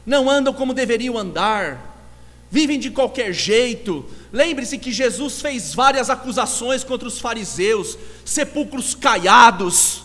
[0.05, 2.01] não andam como deveriam andar,
[2.49, 4.05] vivem de qualquer jeito.
[4.31, 10.03] Lembre-se que Jesus fez várias acusações contra os fariseus, sepulcros caiados,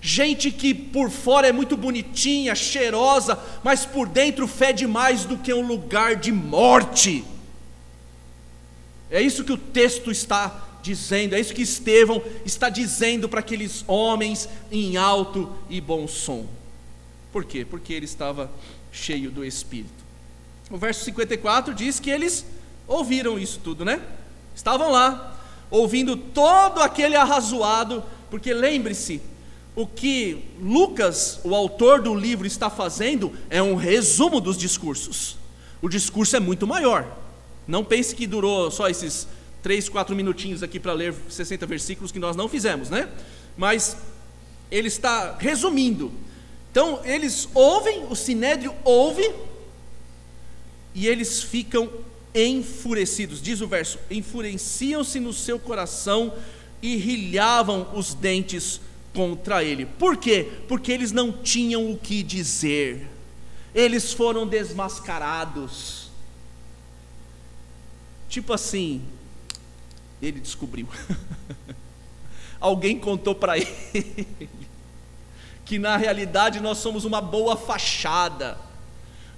[0.00, 5.52] Gente que por fora é muito bonitinha, cheirosa, mas por dentro fede mais do que
[5.52, 7.22] um lugar de morte.
[9.10, 13.84] É isso que o texto está dizendo, é isso que Estevão está dizendo para aqueles
[13.86, 16.46] homens em alto e bom som.
[17.32, 17.66] Por quê?
[17.68, 18.50] Porque ele estava
[18.90, 20.00] cheio do Espírito.
[20.70, 22.46] O verso 54 diz que eles
[22.86, 24.00] ouviram isso tudo, né?
[24.54, 25.38] Estavam lá,
[25.70, 29.20] ouvindo todo aquele arrazoado, porque lembre-se,
[29.74, 35.36] o que Lucas, o autor do livro, está fazendo é um resumo dos discursos.
[35.80, 37.16] O discurso é muito maior.
[37.66, 39.26] Não pense que durou só esses
[39.62, 43.08] três, quatro minutinhos aqui para ler 60 versículos que nós não fizemos, né?
[43.56, 43.96] Mas
[44.70, 46.10] ele está resumindo.
[46.70, 49.28] Então, eles ouvem, o sinédrio ouve,
[50.94, 51.90] e eles ficam
[52.34, 53.42] enfurecidos.
[53.42, 56.32] Diz o verso: enfureciam-se no seu coração
[56.82, 58.80] e rilhavam os dentes
[59.14, 59.86] contra ele.
[59.86, 60.50] Por quê?
[60.68, 63.08] Porque eles não tinham o que dizer.
[63.74, 66.10] Eles foram desmascarados.
[68.28, 69.02] Tipo assim,
[70.20, 70.88] ele descobriu.
[72.60, 74.28] Alguém contou para ele
[75.64, 78.58] que na realidade nós somos uma boa fachada.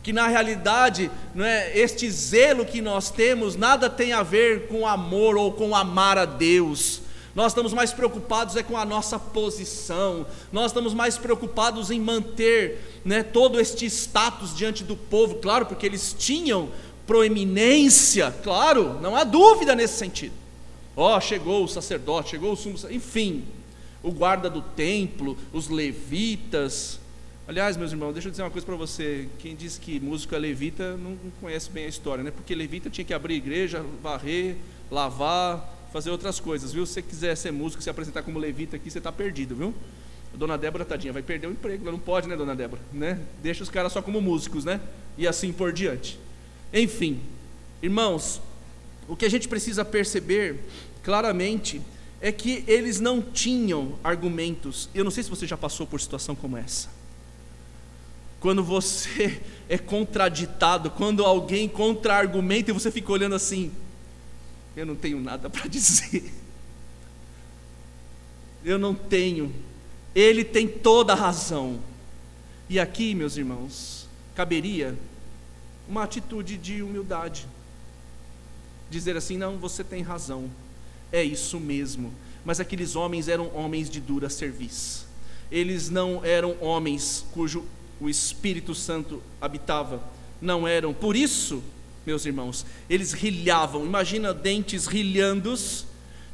[0.03, 4.87] Que na realidade, não é, este zelo que nós temos nada tem a ver com
[4.87, 7.02] amor ou com amar a Deus
[7.35, 13.01] nós estamos mais preocupados é com a nossa posição, nós estamos mais preocupados em manter
[13.05, 16.69] né, todo este status diante do povo, claro, porque eles tinham
[17.07, 20.35] proeminência, claro, não há dúvida nesse sentido.
[20.95, 23.45] Ó, oh, chegou o sacerdote, chegou o sumo, enfim.
[24.03, 27.01] o guarda do templo, os levitas.
[27.49, 29.29] Aliás, meus irmãos, deixa eu dizer uma coisa para você.
[29.39, 32.31] Quem diz que músico é levita não conhece bem a história, né?
[32.31, 34.57] Porque levita tinha que abrir igreja, varrer,
[34.91, 36.87] lavar, fazer outras coisas, viu?
[36.87, 39.75] Se você quiser ser músico, se apresentar como levita aqui, você está perdido, viu?
[40.33, 41.85] A dona Débora, tadinha, vai perder o emprego.
[41.85, 42.81] Não pode, né, dona Débora?
[42.93, 43.21] Né?
[43.43, 44.81] Deixa os caras só como músicos, né?
[45.19, 46.19] E assim por diante.
[46.73, 47.21] Enfim,
[47.83, 48.41] irmãos,
[49.07, 50.61] o que a gente precisa perceber
[51.03, 51.83] claramente
[52.21, 54.89] é que eles não tinham argumentos.
[54.95, 56.89] Eu não sei se você já passou por situação como essa.
[58.41, 63.71] Quando você é contraditado, quando alguém contra-argumenta e você fica olhando assim,
[64.77, 66.33] eu não tenho nada para dizer.
[68.65, 69.53] Eu não tenho.
[70.15, 71.81] Ele tem toda a razão.
[72.69, 74.97] E aqui, meus irmãos, caberia
[75.89, 77.47] uma atitude de humildade.
[78.91, 80.51] Dizer assim: não, você tem razão.
[81.11, 82.13] É isso mesmo.
[82.45, 85.07] Mas aqueles homens eram homens de dura serviço.
[85.51, 87.65] Eles não eram homens cujo
[88.01, 90.03] o Espírito Santo habitava.
[90.41, 90.95] Não eram.
[90.95, 91.63] Por isso,
[92.07, 93.85] meus irmãos, eles rilhavam.
[93.85, 95.87] Imagina dentes rilhandos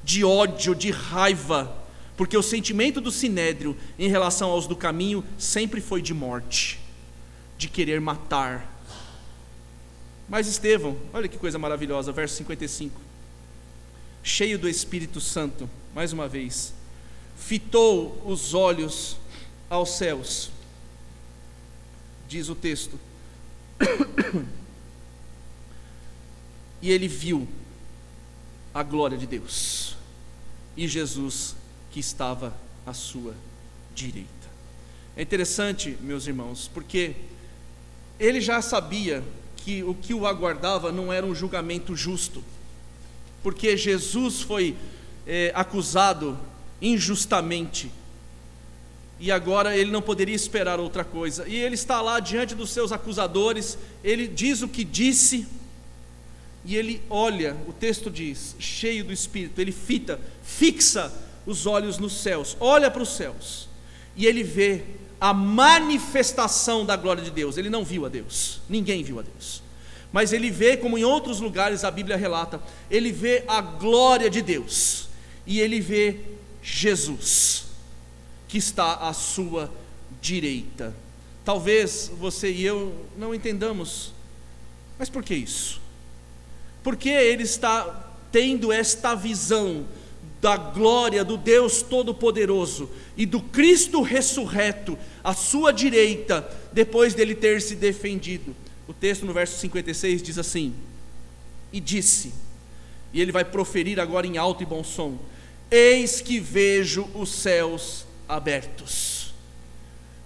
[0.03, 1.85] de ódio, de raiva,
[2.17, 6.81] porque o sentimento do sinédrio em relação aos do caminho sempre foi de morte,
[7.57, 8.79] de querer matar.
[10.29, 13.01] Mas Estevão, olha que coisa maravilhosa, verso 55.
[14.23, 16.75] Cheio do Espírito Santo, mais uma vez,
[17.37, 19.17] fitou os olhos
[19.71, 20.51] aos céus,
[22.29, 22.99] diz o texto.
[26.81, 27.47] e ele viu
[28.73, 29.97] a glória de Deus.
[30.77, 31.57] E Jesus
[31.91, 32.55] que estava
[32.87, 33.35] à sua
[33.95, 34.29] direita.
[35.17, 37.17] É interessante, meus irmãos, porque
[38.21, 39.25] ele já sabia
[39.57, 42.43] que o que o aguardava não era um julgamento justo,
[43.43, 44.77] porque Jesus foi
[45.27, 46.39] é, acusado
[46.81, 47.91] injustamente.
[49.21, 51.49] E agora ele não poderia esperar outra coisa.
[51.49, 55.47] E ele está lá diante dos seus acusadores, ele diz o que disse,
[56.65, 61.13] e ele olha, o texto diz, cheio do Espírito, ele fita, fixa
[61.47, 63.69] os olhos nos céus, olha para os céus,
[64.17, 64.85] e ele vê
[65.21, 67.57] a manifestação da glória de Deus.
[67.57, 69.63] Ele não viu a Deus, ninguém viu a Deus,
[70.13, 74.43] mas ele vê, como em outros lugares a Bíblia relata, ele vê a glória de
[74.43, 75.09] Deus,
[75.47, 76.21] e ele vê
[76.63, 77.65] Jesus,
[78.47, 79.73] que está à sua
[80.21, 80.95] direita.
[81.45, 84.13] Talvez você e eu não entendamos,
[84.99, 85.81] mas por que isso?
[86.83, 89.87] Porque ele está tendo esta visão
[90.41, 97.61] da glória do Deus Todo-Poderoso e do Cristo ressurreto à sua direita, depois dele ter
[97.61, 98.55] se defendido.
[98.87, 100.73] O texto no verso 56 diz assim:
[101.73, 102.33] E disse,
[103.13, 105.19] e ele vai proferir agora em alto e bom som:
[105.71, 109.35] Eis que vejo os céus abertos,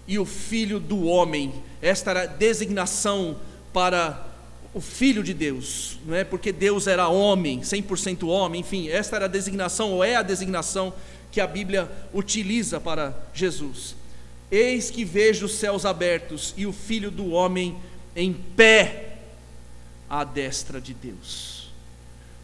[0.07, 3.39] e o filho do homem, esta era a designação
[3.73, 4.32] para
[4.75, 6.25] o Filho de Deus, não é?
[6.25, 10.95] Porque Deus era homem, 100% homem, enfim, esta era a designação, ou é a designação
[11.31, 13.95] que a Bíblia utiliza para Jesus.
[14.51, 17.79] Eis que vejo os céus abertos e o Filho do homem
[18.15, 19.19] em pé
[20.09, 21.71] à destra de Deus.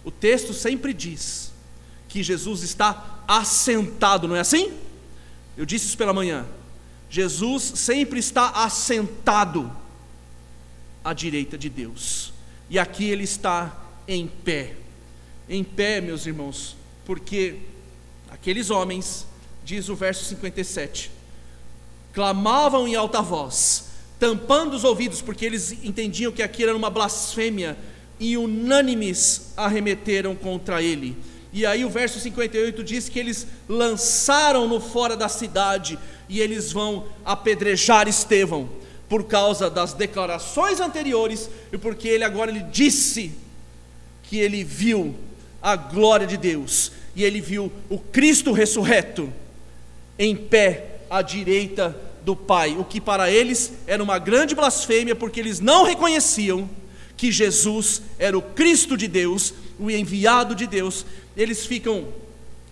[0.04, 1.52] O texto sempre diz
[2.08, 4.72] que Jesus está assentado, não é assim?
[5.56, 6.46] Eu disse isso pela manhã.
[7.10, 9.70] Jesus sempre está assentado
[11.04, 12.32] à direita de Deus.
[12.70, 13.76] E aqui ele está
[14.06, 14.74] em pé.
[15.48, 17.56] Em pé, meus irmãos, porque
[18.30, 19.26] aqueles homens,
[19.64, 21.10] diz o verso 57,
[22.12, 23.86] clamavam em alta voz,
[24.18, 27.76] tampando os ouvidos, porque eles entendiam que aquilo era uma blasfêmia,
[28.20, 31.16] e unânimes arremeteram contra ele.
[31.52, 37.06] E aí o verso 58 diz que eles lançaram-no fora da cidade e eles vão
[37.24, 38.68] apedrejar Estevão
[39.08, 43.32] por causa das declarações anteriores e porque ele agora lhe disse
[44.22, 45.14] que ele viu
[45.62, 49.32] a glória de Deus e ele viu o Cristo ressurreto
[50.18, 55.40] em pé à direita do Pai, o que para eles era uma grande blasfêmia, porque
[55.40, 56.68] eles não reconheciam
[57.16, 61.06] que Jesus era o Cristo de Deus, o enviado de Deus.
[61.36, 62.06] Eles ficam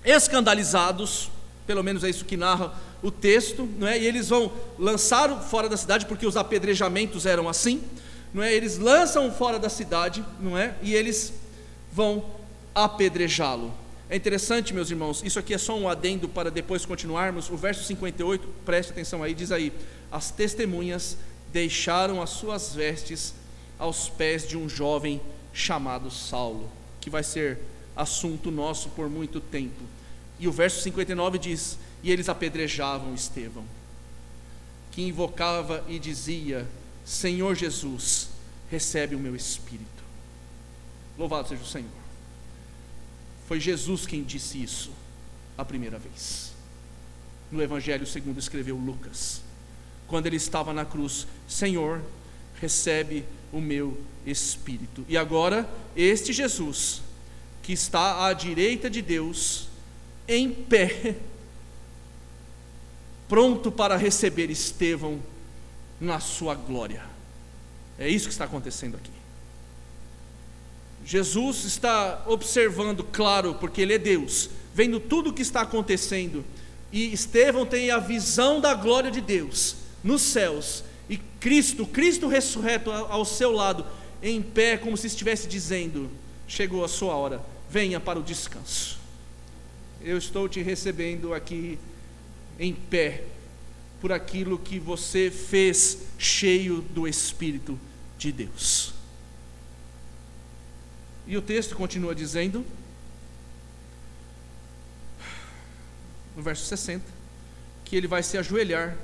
[0.05, 1.31] escandalizados,
[1.67, 2.73] pelo menos é isso que narra
[3.07, 3.97] o texto, não é?
[3.97, 7.81] E eles vão lançar fora da cidade porque os apedrejamentos eram assim,
[8.35, 8.53] não é?
[8.53, 10.75] Eles lançam fora da cidade, não é?
[10.83, 11.33] E eles
[11.93, 12.25] vão
[12.75, 13.73] apedrejá-lo.
[14.11, 17.49] É interessante, meus irmãos, isso aqui é só um adendo para depois continuarmos.
[17.49, 19.73] O verso 58, preste atenção aí, diz aí:
[20.11, 21.17] As testemunhas
[21.53, 23.35] deixaram as suas vestes
[23.79, 25.21] aos pés de um jovem
[25.53, 26.69] chamado Saulo,
[27.01, 27.61] que vai ser
[27.95, 29.85] assunto nosso por muito tempo.
[30.41, 33.65] E o verso 59 diz: e eles apedrejavam Estevão,
[34.93, 36.65] que invocava e dizia:
[37.05, 38.29] Senhor Jesus,
[38.71, 40.05] recebe o meu espírito.
[41.19, 41.91] Louvado seja o Senhor.
[43.49, 44.93] Foi Jesus quem disse isso
[45.59, 46.53] a primeira vez.
[47.51, 49.43] No Evangelho segundo escreveu Lucas,
[50.07, 52.01] quando ele estava na cruz: Senhor,
[52.61, 55.05] recebe o meu espírito.
[55.09, 57.03] E agora, este Jesus,
[57.65, 59.67] que está à direita de Deus,
[60.29, 61.17] em pé,
[63.29, 65.21] pronto para receber Estevão
[66.01, 67.03] na sua glória.
[67.99, 69.11] É isso que está acontecendo aqui.
[71.05, 76.45] Jesus está observando, claro, porque Ele é Deus, vendo tudo o que está acontecendo,
[76.93, 82.91] e Estevão tem a visão da glória de Deus nos céus, e Cristo, Cristo ressurreto
[82.91, 83.87] ao seu lado,
[84.23, 86.11] em pé, como se estivesse dizendo:
[86.49, 88.99] Chegou a sua hora, venha para o descanso.
[90.03, 91.79] Eu estou te recebendo aqui
[92.59, 93.25] em pé,
[94.01, 97.79] por aquilo que você fez cheio do Espírito
[98.19, 98.95] de Deus.
[101.27, 102.65] E o texto continua dizendo,
[106.37, 107.05] no verso 60,
[107.85, 108.97] que ele vai se ajoelhar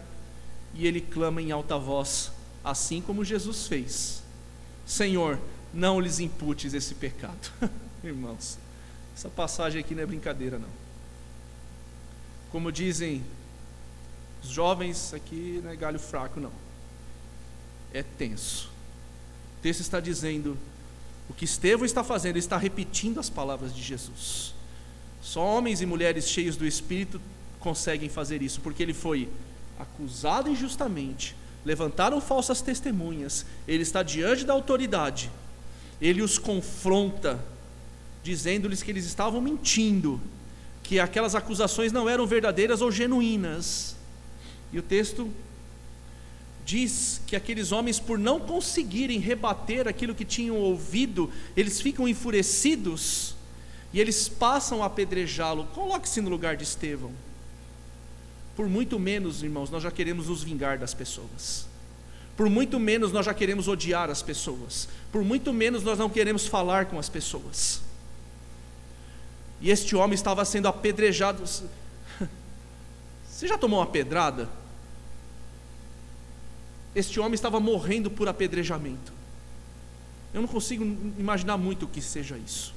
[0.74, 2.30] e ele clama em alta voz,
[2.62, 4.22] assim como Jesus fez:
[4.86, 5.38] Senhor,
[5.72, 7.50] não lhes imputes esse pecado.
[8.04, 8.58] Irmãos,
[9.16, 10.68] essa passagem aqui não é brincadeira, não.
[12.50, 13.24] Como dizem
[14.42, 16.52] os jovens aqui, não é galho fraco, não.
[17.92, 18.70] É tenso.
[19.58, 20.56] O texto está dizendo
[21.28, 24.54] o que Estevão está fazendo, ele está repetindo as palavras de Jesus.
[25.22, 27.20] Só homens e mulheres cheios do Espírito
[27.60, 29.28] conseguem fazer isso, porque ele foi
[29.78, 35.30] acusado injustamente, levantaram falsas testemunhas, ele está diante da autoridade,
[36.00, 37.38] ele os confronta,
[38.22, 40.20] dizendo-lhes que eles estavam mentindo,
[40.82, 43.96] que aquelas acusações não eram verdadeiras ou genuínas.
[44.72, 45.30] E o texto
[46.64, 53.34] diz que aqueles homens, por não conseguirem rebater aquilo que tinham ouvido, eles ficam enfurecidos
[53.92, 55.66] e eles passam a apedrejá-lo.
[55.74, 57.12] Coloque-se no lugar de Estevão.
[58.56, 61.66] Por muito menos, irmãos, nós já queremos nos vingar das pessoas.
[62.36, 64.88] Por muito menos nós já queremos odiar as pessoas.
[65.10, 67.82] Por muito menos nós não queremos falar com as pessoas.
[69.60, 71.42] E este homem estava sendo apedrejado.
[73.28, 74.48] Você já tomou uma pedrada?
[76.94, 79.12] Este homem estava morrendo por apedrejamento.
[80.32, 80.84] Eu não consigo
[81.18, 82.74] imaginar muito o que seja isso.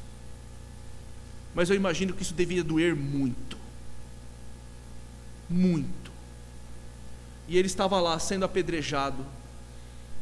[1.53, 3.57] Mas eu imagino que isso devia doer muito.
[5.49, 6.11] Muito.
[7.47, 9.26] E ele estava lá sendo apedrejado.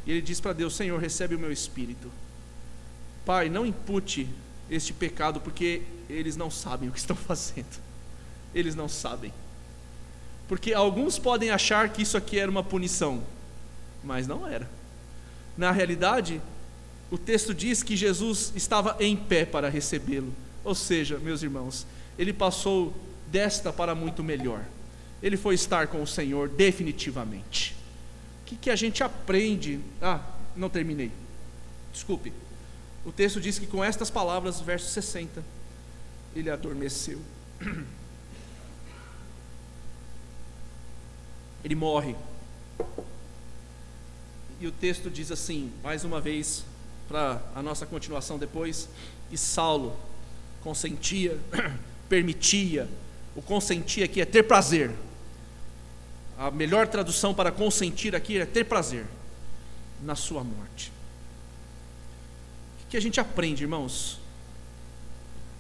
[0.06, 2.12] E ele diz para Deus: Senhor, recebe o meu espírito.
[3.26, 4.28] Pai, não impute
[4.70, 7.82] este pecado, porque eles não sabem o que estão fazendo.
[8.54, 9.34] Eles não sabem.
[10.48, 13.24] Porque alguns podem achar que isso aqui era uma punição
[14.04, 14.70] mas não era.
[15.58, 16.42] Na realidade,
[17.12, 20.34] o texto diz que Jesus estava em pé para recebê-lo.
[20.64, 21.86] Ou seja, meus irmãos,
[22.18, 22.94] ele passou
[23.32, 24.64] desta para muito melhor.
[25.22, 27.76] Ele foi estar com o Senhor definitivamente.
[28.42, 29.80] O que, que a gente aprende?
[30.02, 30.22] Ah,
[30.56, 31.12] não terminei.
[31.92, 32.34] Desculpe.
[33.06, 35.44] O texto diz que com estas palavras, verso 60,
[36.36, 37.20] ele adormeceu.
[41.64, 42.14] Ele morre.
[44.64, 46.64] E o texto diz assim, mais uma vez,
[47.10, 48.88] para a nossa continuação depois:
[49.30, 49.94] E Saulo
[50.62, 51.38] consentia,
[52.08, 52.88] permitia,
[53.36, 54.90] o consentir aqui é ter prazer.
[56.38, 59.06] A melhor tradução para consentir aqui é ter prazer
[60.02, 60.94] na sua morte.
[62.86, 64.18] O que a gente aprende, irmãos?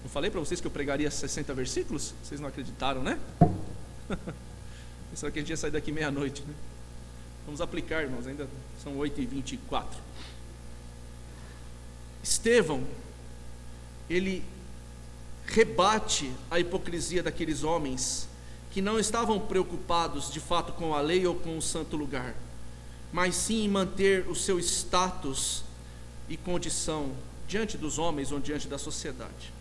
[0.01, 2.13] Não falei para vocês que eu pregaria 60 versículos?
[2.23, 3.19] Vocês não acreditaram, né?
[5.11, 6.53] Pensaram que a gente ia sair daqui meia-noite, né?
[7.45, 8.47] Vamos aplicar, irmãos, ainda
[8.81, 9.85] são 8h24.
[12.23, 12.83] Estevão,
[14.09, 14.43] ele
[15.45, 18.27] rebate a hipocrisia daqueles homens
[18.71, 22.33] que não estavam preocupados de fato com a lei ou com o santo lugar,
[23.11, 25.63] mas sim em manter o seu status
[26.27, 27.11] e condição
[27.47, 29.53] diante dos homens ou diante da sociedade.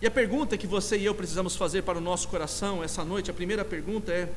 [0.00, 3.30] E a pergunta que você e eu precisamos fazer para o nosso coração essa noite,
[3.30, 4.32] a primeira pergunta é: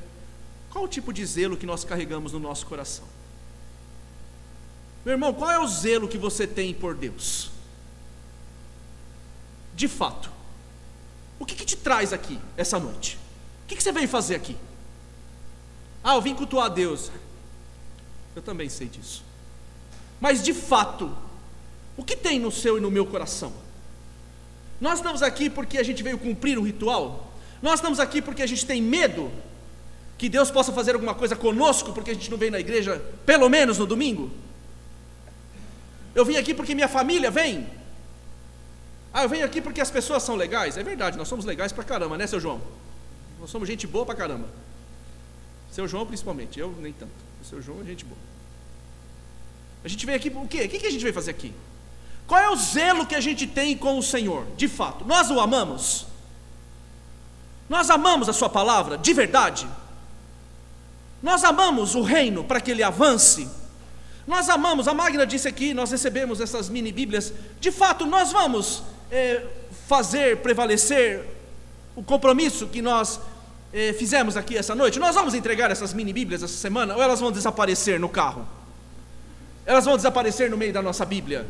[0.76, 3.06] qual o tipo de zelo que nós carregamos no nosso coração?
[5.06, 7.50] Meu irmão, qual é o zelo que você tem por Deus?
[9.74, 10.30] De fato,
[11.40, 13.18] o que, que te traz aqui essa noite?
[13.64, 14.58] O que, que você veio fazer aqui?
[16.04, 17.10] Ah, eu vim cultuar a Deus.
[18.36, 19.24] Eu também sei disso.
[20.20, 21.18] Mas de fato,
[21.96, 23.54] o que tem no seu e no meu coração?
[24.82, 27.32] Nós estamos aqui porque a gente veio cumprir um ritual?
[27.62, 29.32] Nós estamos aqui porque a gente tem medo
[30.18, 33.50] que Deus possa fazer alguma coisa conosco porque a gente não vem na igreja, pelo
[33.50, 34.32] menos no domingo.
[36.14, 37.68] Eu vim aqui porque minha família vem.
[39.14, 40.78] Ah, eu venho aqui porque as pessoas são legais.
[40.78, 42.62] É verdade, nós somos legais pra caramba, né, seu João?
[43.40, 44.48] Nós somos gente boa pra caramba.
[45.72, 47.12] Seu João principalmente, eu nem tanto.
[47.42, 48.18] O seu João é gente boa.
[49.84, 50.64] A gente veio aqui o quê?
[50.64, 51.54] O que a gente veio fazer aqui?
[52.26, 54.48] Qual é o zelo que a gente tem com o Senhor?
[54.58, 56.08] De fato, nós o amamos?
[57.70, 59.68] Nós amamos a Sua palavra, de verdade?
[61.22, 63.50] Nós amamos o reino para que ele avance?
[64.28, 67.32] Nós amamos, a Magna disse aqui, nós recebemos essas mini Bíblias.
[67.60, 69.44] De fato, nós vamos é,
[69.88, 71.24] fazer prevalecer
[71.96, 73.20] o compromisso que nós
[73.72, 75.00] é, fizemos aqui essa noite.
[75.00, 78.48] Nós vamos entregar essas mini Bíblias essa semana ou elas vão desaparecer no carro?
[79.66, 81.46] Elas vão desaparecer no meio da nossa Bíblia.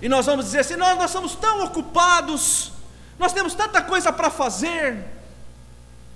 [0.00, 2.72] E nós vamos dizer assim: nós, nós somos tão ocupados,
[3.18, 5.04] nós temos tanta coisa para fazer.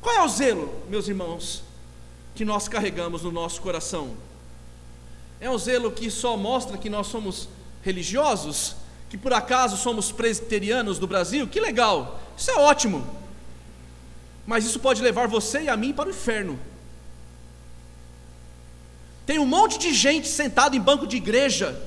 [0.01, 1.63] Qual é o zelo, meus irmãos,
[2.37, 4.15] que nós carregamos no nosso coração?
[5.41, 7.49] É um zelo que só mostra que nós somos
[7.83, 8.77] religiosos,
[9.09, 11.49] que por acaso somos presbiterianos do Brasil?
[11.49, 13.05] Que legal, isso é ótimo.
[14.47, 16.59] Mas isso pode levar você e a mim para o inferno.
[19.25, 21.83] Tem um monte de gente sentado em banco de igreja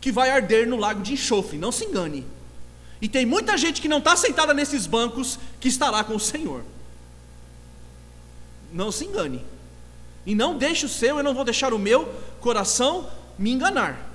[0.00, 2.26] que vai arder no lago de enxofre, não se engane.
[3.00, 6.64] E tem muita gente que não está sentada nesses bancos que estará com o Senhor.
[8.74, 9.46] Não se engane.
[10.26, 13.08] E não deixe o seu, eu não vou deixar o meu coração
[13.38, 14.10] me enganar.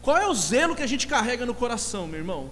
[0.00, 2.48] Qual é o zelo que a gente carrega no coração, meu irmão?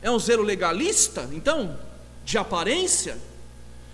[0.00, 1.78] É um zelo legalista, então,
[2.24, 3.18] de aparência,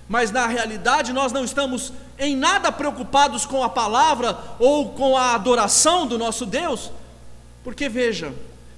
[0.09, 5.35] mas na realidade nós não estamos em nada preocupados com a palavra ou com a
[5.35, 6.93] adoração do nosso Deus,
[7.64, 8.33] porque veja,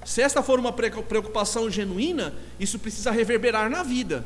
[0.05, 4.25] se esta for uma preocupação genuína, isso precisa reverberar na vida.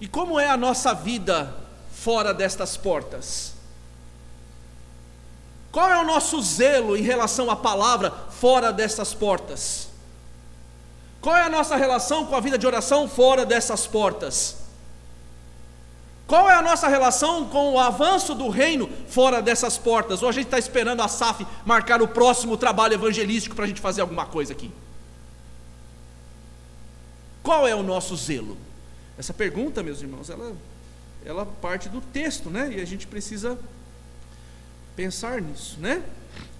[0.00, 1.54] E como é a nossa vida
[1.92, 3.54] fora destas portas?
[5.72, 9.88] Qual é o nosso zelo em relação à palavra fora destas portas?
[11.20, 14.56] Qual é a nossa relação com a vida de oração fora dessas portas?
[16.26, 20.22] Qual é a nossa relação com o avanço do reino fora dessas portas?
[20.22, 23.80] Ou a gente está esperando a SAF marcar o próximo trabalho evangelístico para a gente
[23.80, 24.72] fazer alguma coisa aqui?
[27.42, 28.56] Qual é o nosso zelo?
[29.18, 30.54] Essa pergunta, meus irmãos, ela
[31.26, 32.72] ela parte do texto, né?
[32.76, 33.58] E a gente precisa
[34.94, 36.02] pensar nisso, né?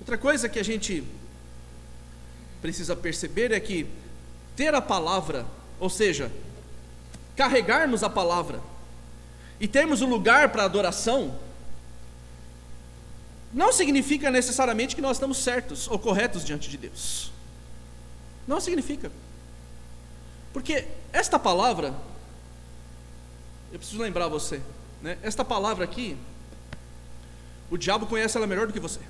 [0.00, 1.04] Outra coisa que a gente
[2.60, 3.86] precisa perceber é que
[4.56, 5.46] ter a palavra,
[5.78, 6.32] ou seja,
[7.36, 8.60] carregarmos a palavra
[9.60, 11.38] e termos um lugar para adoração,
[13.52, 17.30] não significa necessariamente que nós estamos certos ou corretos diante de Deus.
[18.48, 19.12] Não significa.
[20.52, 21.94] Porque esta palavra
[23.76, 24.62] eu preciso lembrar você,
[25.02, 25.18] né?
[25.22, 26.16] Esta palavra aqui,
[27.70, 29.00] o diabo conhece ela melhor do que você.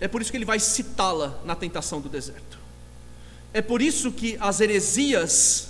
[0.00, 2.58] É por isso que ele vai citá-la na tentação do deserto.
[3.52, 5.68] É por isso que as heresias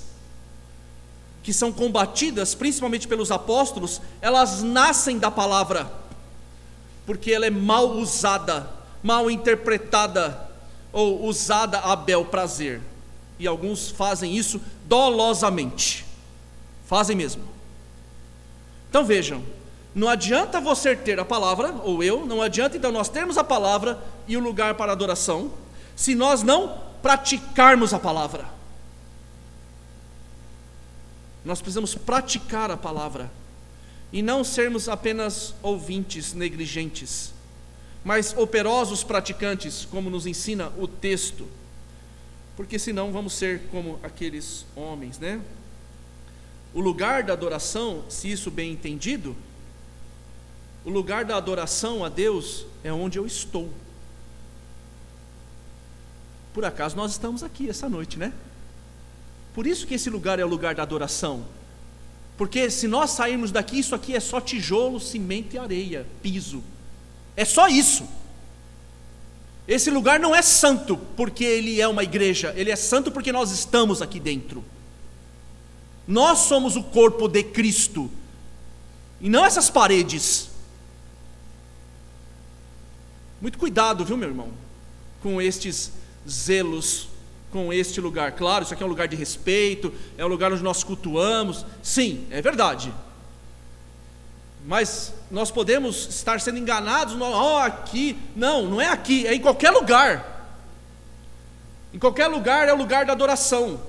[1.43, 5.91] que são combatidas, principalmente pelos apóstolos, elas nascem da palavra,
[7.05, 8.71] porque ela é mal usada,
[9.03, 10.49] mal interpretada
[10.93, 12.81] ou usada a bel prazer.
[13.41, 16.04] E alguns fazem isso dolosamente.
[16.95, 17.43] Fazem mesmo.
[18.89, 19.43] Então vejam,
[19.93, 24.01] não adianta você ter a palavra, ou eu, não adianta então nós termos a palavra
[24.29, 25.51] e o lugar para adoração,
[25.97, 28.47] se nós não praticarmos a palavra.
[31.45, 33.29] Nós precisamos praticar a palavra
[34.13, 37.33] e não sermos apenas ouvintes negligentes,
[38.05, 41.45] mas operosos praticantes, como nos ensina o texto,
[42.57, 45.41] porque senão vamos ser como aqueles homens, né?
[46.75, 49.37] O lugar da adoração, se isso bem entendido,
[50.85, 53.71] o lugar da adoração a Deus é onde eu estou.
[56.53, 58.33] Por acaso nós estamos aqui essa noite, né?
[59.55, 61.45] Por isso que esse lugar é o lugar da adoração.
[62.37, 66.63] Porque se nós sairmos daqui, isso aqui é só tijolo, cimento e areia, piso.
[67.37, 68.05] É só isso.
[69.67, 73.53] Esse lugar não é santo porque ele é uma igreja, ele é santo porque nós
[73.53, 74.65] estamos aqui dentro.
[76.07, 78.11] Nós somos o corpo de Cristo,
[79.21, 80.51] e não essas paredes.
[83.41, 84.49] Muito cuidado, viu, meu irmão,
[85.23, 85.93] com estes
[86.29, 87.09] zelos,
[87.51, 88.33] com este lugar.
[88.33, 91.65] Claro, isso aqui é um lugar de respeito, é um lugar onde nós cultuamos.
[91.83, 92.93] Sim, é verdade.
[94.67, 98.19] Mas nós podemos estar sendo enganados, oh, aqui.
[98.35, 100.33] Não, não é aqui, é em qualquer lugar.
[101.93, 103.81] Em qualquer lugar é o lugar da adoração.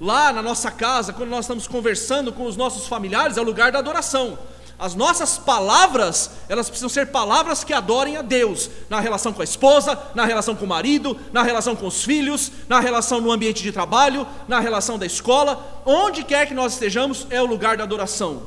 [0.00, 3.72] Lá na nossa casa, quando nós estamos conversando com os nossos familiares, é o lugar
[3.72, 4.38] da adoração.
[4.78, 9.44] As nossas palavras, elas precisam ser palavras que adorem a Deus, na relação com a
[9.44, 13.60] esposa, na relação com o marido, na relação com os filhos, na relação no ambiente
[13.60, 17.82] de trabalho, na relação da escola, onde quer que nós estejamos, é o lugar da
[17.82, 18.44] adoração.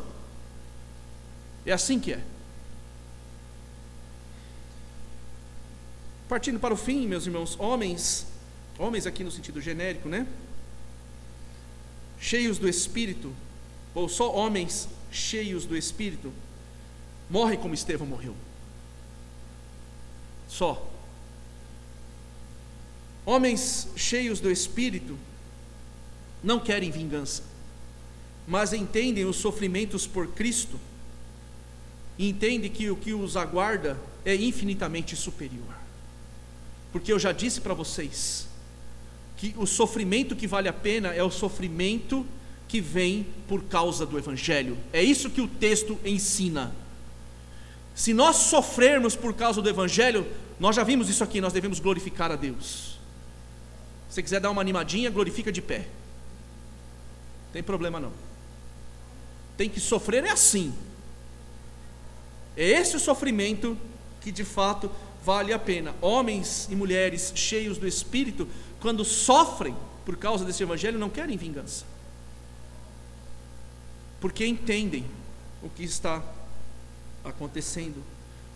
[1.66, 2.20] É assim que é.
[6.30, 8.26] Partindo para o fim, meus irmãos, homens,
[8.80, 10.26] homens aqui no sentido genérico, né?
[12.22, 13.34] Cheios do espírito,
[13.95, 16.32] ou só homens cheios do espírito,
[17.28, 18.36] morrem como Estevão morreu.
[20.47, 20.88] Só.
[23.26, 25.17] Homens cheios do espírito
[26.43, 27.43] não querem vingança,
[28.47, 30.80] mas entendem os sofrimentos por Cristo
[32.17, 35.76] e entendem que o que os aguarda é infinitamente superior.
[36.91, 38.47] Porque eu já disse para vocês
[39.41, 42.23] que o sofrimento que vale a pena é o sofrimento
[42.67, 44.77] que vem por causa do Evangelho.
[44.93, 46.71] É isso que o texto ensina.
[47.95, 50.27] Se nós sofrermos por causa do Evangelho,
[50.59, 52.99] nós já vimos isso aqui, nós devemos glorificar a Deus.
[54.11, 55.87] Se quiser dar uma animadinha, glorifica de pé.
[57.45, 58.13] Não tem problema não.
[59.57, 60.71] Tem que sofrer é assim.
[62.55, 63.75] É esse o sofrimento
[64.21, 64.91] que de fato
[65.25, 65.95] vale a pena.
[65.99, 68.47] Homens e mulheres cheios do Espírito,
[68.82, 71.86] quando sofrem por causa desse Evangelho, não querem vingança
[74.21, 75.03] porque entendem
[75.63, 76.23] o que está
[77.25, 78.01] acontecendo.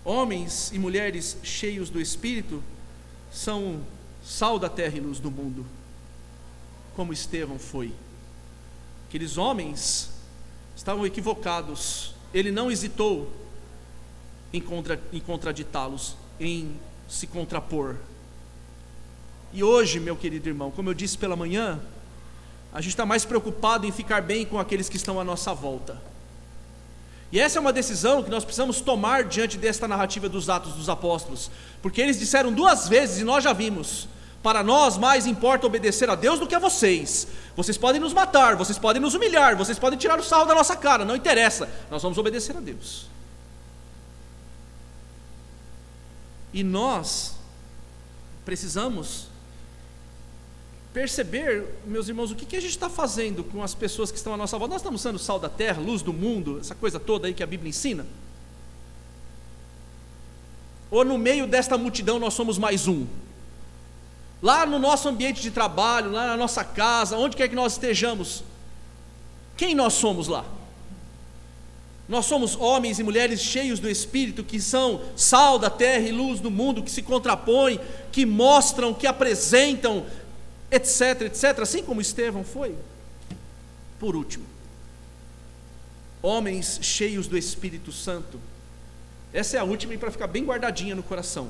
[0.06, 2.64] Homens e mulheres cheios do Espírito
[3.32, 3.82] são
[4.24, 5.66] sal da terra e luz do mundo,
[6.96, 7.92] como Estevão foi.
[9.10, 10.12] Aqueles homens
[10.76, 13.32] estavam equivocados, ele não hesitou
[14.54, 17.98] em, contra, em contraditá-los, em se contrapor.
[19.54, 21.80] E hoje, meu querido irmão, como eu disse pela manhã,
[22.74, 26.02] a gente está mais preocupado em ficar bem com aqueles que estão à nossa volta.
[27.32, 30.90] E essa é uma decisão que nós precisamos tomar diante desta narrativa dos Atos dos
[30.90, 31.50] Apóstolos,
[31.82, 34.08] porque eles disseram duas vezes, e nós já vimos:
[34.44, 37.28] para nós mais importa obedecer a Deus do que a vocês.
[37.56, 40.76] Vocês podem nos matar, vocês podem nos humilhar, vocês podem tirar o sarro da nossa
[40.76, 43.08] cara, não interessa, nós vamos obedecer a Deus.
[46.54, 47.36] E nós
[48.46, 49.28] precisamos
[50.96, 54.34] perceber, meus irmãos, o que, que a gente está fazendo com as pessoas que estão
[54.34, 54.76] à nossa volta.
[54.76, 57.46] Nós estamos sendo sal da terra, luz do mundo, essa coisa toda aí que a
[57.46, 58.08] Bíblia ensina?
[60.90, 63.06] Ou no meio desta multidão nós somos mais um?
[64.42, 68.42] Lá no nosso ambiente de trabalho, lá na nossa casa, onde quer que nós estejamos,
[69.58, 70.46] quem nós somos lá?
[72.08, 76.40] Nós somos homens e mulheres cheios do Espírito, que são sal da terra e luz
[76.40, 77.82] do mundo, que se contrapõem,
[78.14, 80.06] que mostram, que apresentam
[80.76, 82.76] etc, etc, assim como Estevão foi.
[84.00, 84.46] Por último,
[86.22, 88.40] homens cheios do Espírito Santo.
[89.34, 91.50] Essa é a última e para ficar bem guardadinha no coração.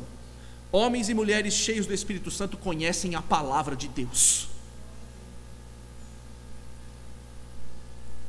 [0.71, 4.49] Homens e mulheres cheios do Espírito Santo conhecem a palavra de Deus.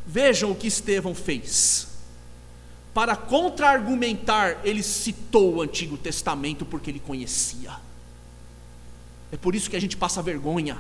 [0.07, 1.88] Vejam o que Estevão fez.
[2.94, 7.86] Para contra-argumentar, ele citou o Antigo Testamento porque ele conhecia.
[9.31, 10.79] É por isso que a gente passa vergonha.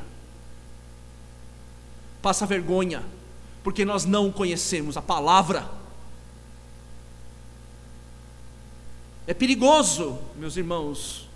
[2.22, 3.02] Passa vergonha,
[3.62, 5.68] porque nós não conhecemos a palavra.
[9.26, 11.28] É perigoso, meus irmãos,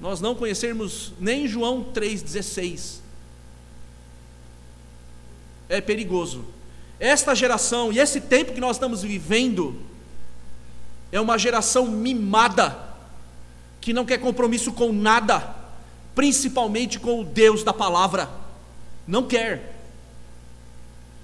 [0.00, 3.00] nós não conhecermos nem João 3,16.
[5.68, 6.44] É perigoso.
[6.98, 9.80] Esta geração e esse tempo que nós estamos vivendo
[11.12, 12.96] é uma geração mimada,
[13.80, 15.57] que não quer compromisso com nada
[16.18, 18.28] principalmente com o Deus da palavra.
[19.06, 19.72] Não quer.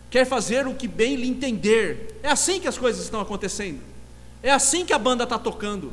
[0.08, 2.20] Quer fazer o que bem lhe entender.
[2.22, 3.80] É assim que as coisas estão acontecendo.
[4.40, 5.92] É assim que a banda está tocando.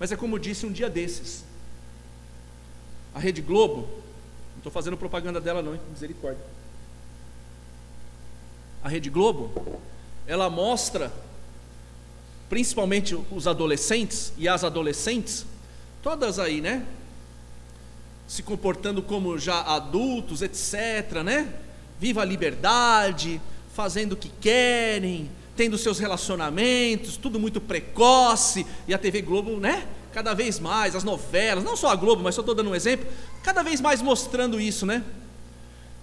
[0.00, 1.44] Mas é como disse um dia desses.
[3.14, 3.82] A Rede Globo,
[4.50, 6.42] não estou fazendo propaganda dela não, misericórdia.
[8.82, 9.80] A Rede Globo,
[10.26, 11.12] ela mostra,
[12.48, 15.46] principalmente os adolescentes e as adolescentes,
[16.04, 16.84] todas aí, né?
[18.28, 21.48] Se comportando como já adultos, etc, né?
[21.98, 23.40] Viva a liberdade,
[23.72, 29.88] fazendo o que querem, tendo seus relacionamentos, tudo muito precoce, e a TV Globo, né?
[30.12, 33.06] Cada vez mais, as novelas, não só a Globo, mas só estou dando um exemplo,
[33.42, 35.02] cada vez mais mostrando isso, né?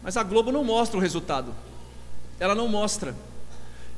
[0.02, 1.54] Mas a Globo não mostra o resultado,
[2.40, 3.16] ela não mostra.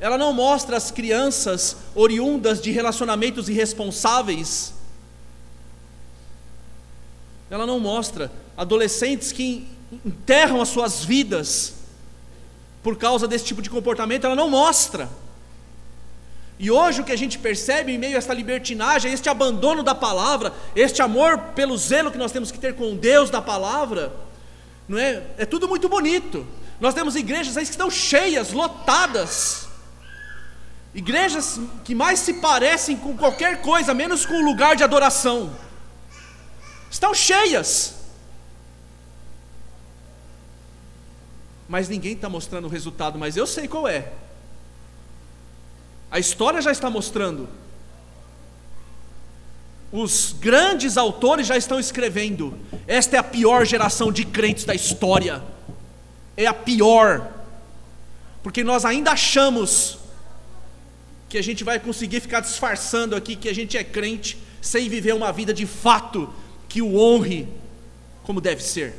[0.01, 4.73] Ela não mostra as crianças oriundas de relacionamentos irresponsáveis
[7.49, 9.67] ela não mostra adolescentes que
[10.05, 11.73] enterram as suas vidas
[12.81, 15.09] por causa desse tipo de comportamento, ela não mostra.
[16.59, 19.95] E hoje o que a gente percebe em meio a esta libertinagem, este abandono da
[19.95, 24.13] palavra, este amor pelo zelo que nós temos que ter com Deus da palavra,
[24.87, 25.23] não é?
[25.37, 26.45] É tudo muito bonito.
[26.79, 29.67] Nós temos igrejas aí que estão cheias, lotadas.
[30.93, 35.51] Igrejas que mais se parecem com qualquer coisa, menos com o lugar de adoração.
[36.93, 37.95] Estão cheias.
[41.67, 44.13] Mas ninguém está mostrando o resultado, mas eu sei qual é.
[46.11, 47.49] A história já está mostrando.
[49.91, 52.55] Os grandes autores já estão escrevendo.
[52.85, 55.41] Esta é a pior geração de crentes da história.
[56.37, 57.27] É a pior.
[58.43, 59.97] Porque nós ainda achamos
[61.27, 65.15] que a gente vai conseguir ficar disfarçando aqui que a gente é crente sem viver
[65.15, 66.31] uma vida de fato
[66.73, 67.47] que o honre
[68.23, 68.95] como deve ser,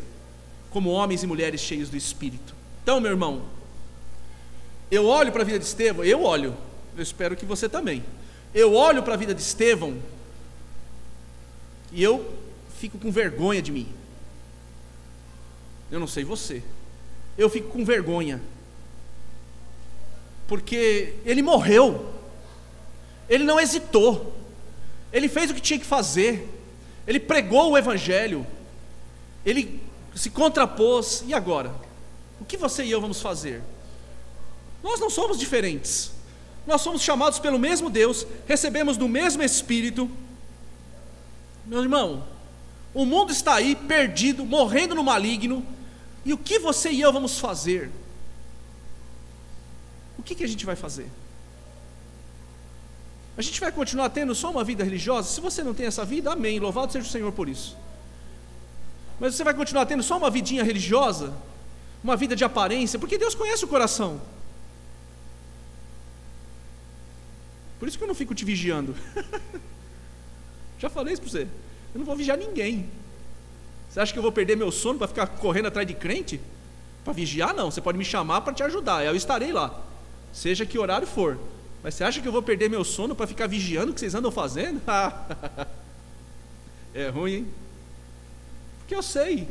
[0.70, 2.54] como homens e mulheres cheios do Espírito.
[2.80, 3.42] Então, meu irmão,
[4.92, 6.56] eu olho para a vida de Estevão, eu olho,
[6.96, 8.04] eu espero que você também.
[8.54, 9.98] Eu olho para a vida de Estevão
[11.90, 12.32] e eu
[12.78, 13.88] fico com vergonha de mim.
[15.90, 16.62] Eu não sei você.
[17.36, 18.40] Eu fico com vergonha.
[20.46, 22.08] Porque ele morreu.
[23.28, 24.32] Ele não hesitou.
[25.12, 26.53] Ele fez o que tinha que fazer.
[27.06, 28.46] Ele pregou o evangelho.
[29.44, 29.80] Ele
[30.14, 31.24] se contrapôs.
[31.26, 31.74] E agora?
[32.40, 33.62] O que você e eu vamos fazer?
[34.82, 36.12] Nós não somos diferentes.
[36.66, 40.10] Nós somos chamados pelo mesmo Deus, recebemos do mesmo Espírito.
[41.66, 42.24] Meu irmão,
[42.92, 45.64] o mundo está aí perdido, morrendo no maligno,
[46.24, 47.90] e o que você e eu vamos fazer?
[50.18, 51.06] O que, que a gente vai fazer?
[53.36, 55.28] A gente vai continuar tendo só uma vida religiosa?
[55.28, 57.76] Se você não tem essa vida, amém, louvado seja o Senhor por isso.
[59.18, 61.32] Mas você vai continuar tendo só uma vidinha religiosa?
[62.02, 62.98] Uma vida de aparência?
[62.98, 64.20] Porque Deus conhece o coração.
[67.78, 68.94] Por isso que eu não fico te vigiando.
[70.78, 71.48] Já falei isso para você.
[71.94, 72.88] Eu não vou vigiar ninguém.
[73.90, 76.40] Você acha que eu vou perder meu sono para ficar correndo atrás de crente?
[77.04, 77.70] Para vigiar, não.
[77.70, 79.04] Você pode me chamar para te ajudar.
[79.04, 79.82] Eu estarei lá.
[80.32, 81.38] Seja que horário for.
[81.84, 84.14] Mas você acha que eu vou perder meu sono para ficar vigiando o que vocês
[84.14, 84.80] andam fazendo?
[86.94, 87.46] é ruim, hein?
[88.78, 89.46] Porque eu sei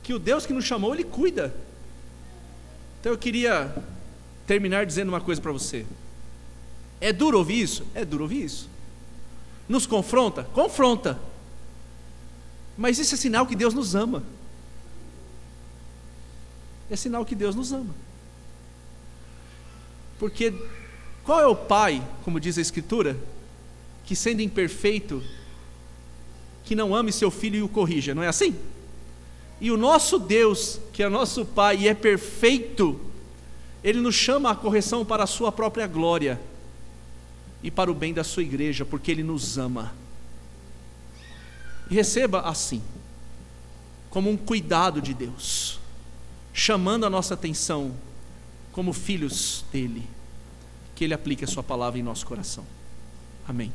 [0.00, 1.52] que o Deus que nos chamou, Ele cuida.
[3.00, 3.74] Então eu queria
[4.46, 5.84] terminar dizendo uma coisa para você.
[7.00, 7.84] É duro ouvir isso?
[7.96, 8.70] É duro ouvir isso.
[9.68, 10.44] Nos confronta?
[10.44, 11.18] Confronta.
[12.78, 14.22] Mas isso é sinal que Deus nos ama.
[16.88, 17.92] É sinal que Deus nos ama.
[20.16, 20.54] Porque
[21.24, 23.16] qual é o pai, como diz a Escritura,
[24.04, 25.22] que sendo imperfeito,
[26.64, 28.54] que não ame seu filho e o corrija, não é assim?
[29.60, 33.00] E o nosso Deus, que é nosso Pai e é perfeito,
[33.82, 36.40] Ele nos chama à correção para a Sua própria glória
[37.62, 39.94] e para o bem da sua igreja, porque Ele nos ama.
[41.90, 42.82] E receba assim,
[44.10, 45.78] como um cuidado de Deus,
[46.52, 47.94] chamando a nossa atenção
[48.72, 50.02] como filhos dEle,
[50.94, 52.64] que Ele aplique a Sua palavra em nosso coração.
[53.46, 53.72] Amém.